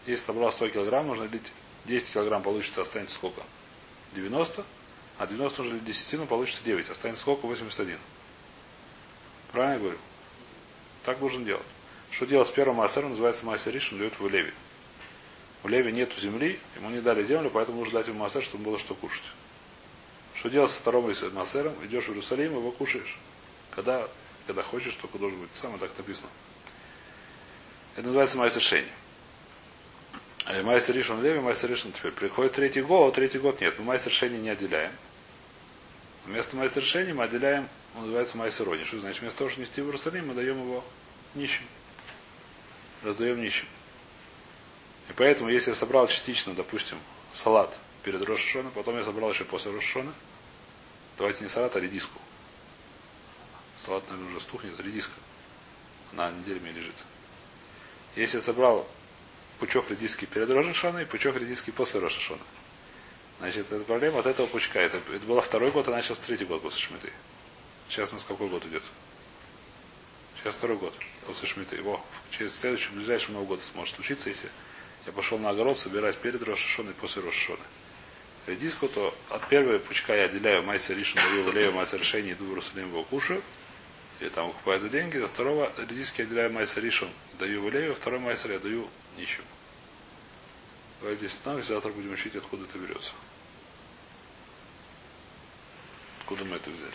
Если 0.07 0.25
собрал 0.25 0.51
100 0.51 0.69
килограмм, 0.69 1.05
нужно 1.05 1.25
лить 1.25 1.53
10 1.85 2.13
килограмм, 2.13 2.41
получится, 2.41 2.81
останется 2.81 3.13
сколько? 3.13 3.43
90. 4.15 4.65
А 5.19 5.27
90 5.27 5.61
нужно 5.61 5.75
лить 5.75 5.85
десятину, 5.85 6.25
получится 6.25 6.63
9. 6.63 6.89
Останется 6.89 7.21
сколько? 7.21 7.45
81. 7.45 7.99
Правильно 9.51 9.73
я 9.73 9.79
говорю? 9.79 9.97
Так 11.03 11.21
нужно 11.21 11.45
делать. 11.45 11.67
Что 12.09 12.25
делать 12.25 12.47
с 12.47 12.51
первым 12.51 12.77
массером? 12.77 13.11
Называется 13.11 13.45
массер 13.45 13.71
Ришин, 13.71 13.99
дает 13.99 14.19
в 14.19 14.27
Леви. 14.27 14.51
У 15.65 15.67
Леви 15.67 15.91
нету 15.91 16.21
земли, 16.21 16.59
ему 16.75 16.91
не 16.91 17.01
дали 17.01 17.23
землю, 17.23 17.49
поэтому 17.49 17.79
нужно 17.79 17.95
дать 17.95 18.07
ему 18.07 18.19
массер, 18.19 18.43
чтобы 18.43 18.65
было 18.65 18.77
что 18.77 18.93
кушать. 18.93 19.23
Что 20.35 20.47
делать 20.47 20.69
со 20.69 20.79
вторым 20.79 21.11
массером? 21.33 21.73
Идешь 21.83 22.03
в 22.03 22.09
Иерусалим, 22.09 22.53
его 22.53 22.69
кушаешь. 22.69 23.17
Когда, 23.71 24.07
когда 24.45 24.61
хочешь, 24.61 24.93
только 24.93 25.17
должен 25.17 25.41
быть. 25.41 25.49
Самое 25.55 25.79
так 25.79 25.89
написано. 25.97 26.29
Это 27.95 28.03
называется 28.03 28.37
майсер 28.37 28.61
шейни. 28.61 28.91
А 30.45 30.61
майсер 30.61 30.95
Ришон 30.95 31.23
Леви, 31.23 31.39
майсер 31.39 31.71
Ришон 31.71 31.93
теперь. 31.93 32.11
Приходит 32.11 32.53
третий 32.53 32.83
год, 32.83 33.15
третий 33.15 33.39
год 33.39 33.59
нет. 33.59 33.73
Мы 33.79 33.85
майсер 33.85 34.11
шейни 34.11 34.37
не 34.37 34.49
отделяем. 34.49 34.91
Вместо 36.27 36.55
майсер 36.55 36.83
шейни 36.83 37.11
мы 37.11 37.23
отделяем, 37.23 37.67
он 37.95 38.01
называется 38.01 38.37
майсер 38.37 38.67
рони. 38.67 38.83
Что 38.83 38.99
значит? 38.99 39.19
Вместо 39.19 39.39
того, 39.39 39.49
чтобы 39.49 39.65
нести 39.65 39.81
в 39.81 39.85
Иерусалим, 39.85 40.27
мы 40.27 40.35
даем 40.35 40.59
его 40.59 40.83
нищим. 41.33 41.65
Раздаем 43.01 43.41
нищим. 43.41 43.65
И 45.09 45.13
поэтому, 45.13 45.49
если 45.49 45.71
я 45.71 45.75
собрал 45.75 46.07
частично, 46.07 46.53
допустим, 46.53 46.97
салат 47.33 47.77
перед 48.03 48.21
Рошашоном, 48.21 48.71
потом 48.71 48.97
я 48.97 49.03
собрал 49.03 49.31
еще 49.31 49.43
после 49.45 49.71
Рошашона, 49.71 50.13
давайте 51.17 51.43
не 51.43 51.49
салат, 51.49 51.75
а 51.75 51.79
редиску. 51.79 52.19
Салат, 53.75 54.03
наверное, 54.09 54.31
уже 54.31 54.41
стухнет, 54.41 54.79
редиска. 54.79 55.13
Она 56.13 56.31
неделями 56.31 56.69
лежит. 56.69 56.95
Если 58.15 58.37
я 58.37 58.41
собрал 58.41 58.87
пучок 59.59 59.89
редиски 59.89 60.25
перед 60.25 60.49
Рошашоном 60.49 61.01
и 61.01 61.05
пучок 61.05 61.35
редиски 61.35 61.71
после 61.71 61.99
Рошашона, 61.99 62.43
значит, 63.39 63.71
это 63.71 63.83
проблема 63.83 64.19
от 64.19 64.25
этого 64.25 64.47
пучка. 64.47 64.79
Это, 64.79 64.97
это 65.13 65.25
было 65.25 65.41
второй 65.41 65.71
год, 65.71 65.87
а 65.87 65.91
начался 65.91 66.23
третий 66.23 66.45
год 66.45 66.61
после 66.61 66.79
Шмиты. 66.79 67.11
Сейчас 67.89 68.11
у 68.11 68.15
нас 68.15 68.23
какой 68.23 68.47
год 68.47 68.65
идет? 68.65 68.83
Сейчас 70.37 70.55
второй 70.55 70.77
год 70.77 70.93
после 71.27 71.47
Шмиты. 71.47 71.75
Его 71.75 72.03
через 72.31 72.55
следующий, 72.55 72.91
ближайший 72.91 73.31
Новый 73.31 73.47
год 73.47 73.61
сможет 73.61 73.95
случиться, 73.95 74.29
если 74.29 74.49
я 75.05 75.11
пошел 75.11 75.37
на 75.37 75.49
огород 75.49 75.77
собирать 75.77 76.17
перед 76.17 76.41
Рошашоной 76.41 76.91
и 76.91 76.95
после 76.95 77.21
Рошашона. 77.21 77.63
Редиску, 78.47 78.87
то 78.87 79.15
от 79.29 79.47
первого 79.47 79.79
пучка 79.79 80.15
я 80.15 80.25
отделяю 80.25 80.63
майса 80.63 80.93
ришну, 80.93 81.21
даю 81.21 81.43
в 81.43 81.53
лево 81.53 81.71
майса 81.71 81.97
решение, 81.97 82.33
иду 82.33 82.45
в 82.45 82.49
Иерусалим 82.49 82.89
его 82.89 83.03
кушаю. 83.03 83.41
И 84.19 84.29
там 84.29 84.51
покупаю 84.51 84.79
за 84.79 84.89
деньги. 84.89 85.17
До 85.17 85.27
второго 85.27 85.71
редиски 85.77 86.21
я 86.21 86.27
отделяю 86.27 86.51
майса 86.51 86.79
ришун, 86.79 87.09
даю 87.39 87.61
в 87.61 87.69
лево, 87.69 87.95
второй 87.95 88.19
майсер 88.19 88.51
я 88.51 88.59
даю 88.59 88.87
нищим. 89.17 89.43
Давайте 91.01 91.19
здесь 91.19 91.33
остановимся, 91.33 91.73
завтра 91.73 91.91
будем 91.91 92.13
учить, 92.13 92.35
откуда 92.35 92.63
это 92.63 92.77
берется. 92.77 93.11
Откуда 96.19 96.45
мы 96.45 96.55
это 96.57 96.69
взяли. 96.69 96.93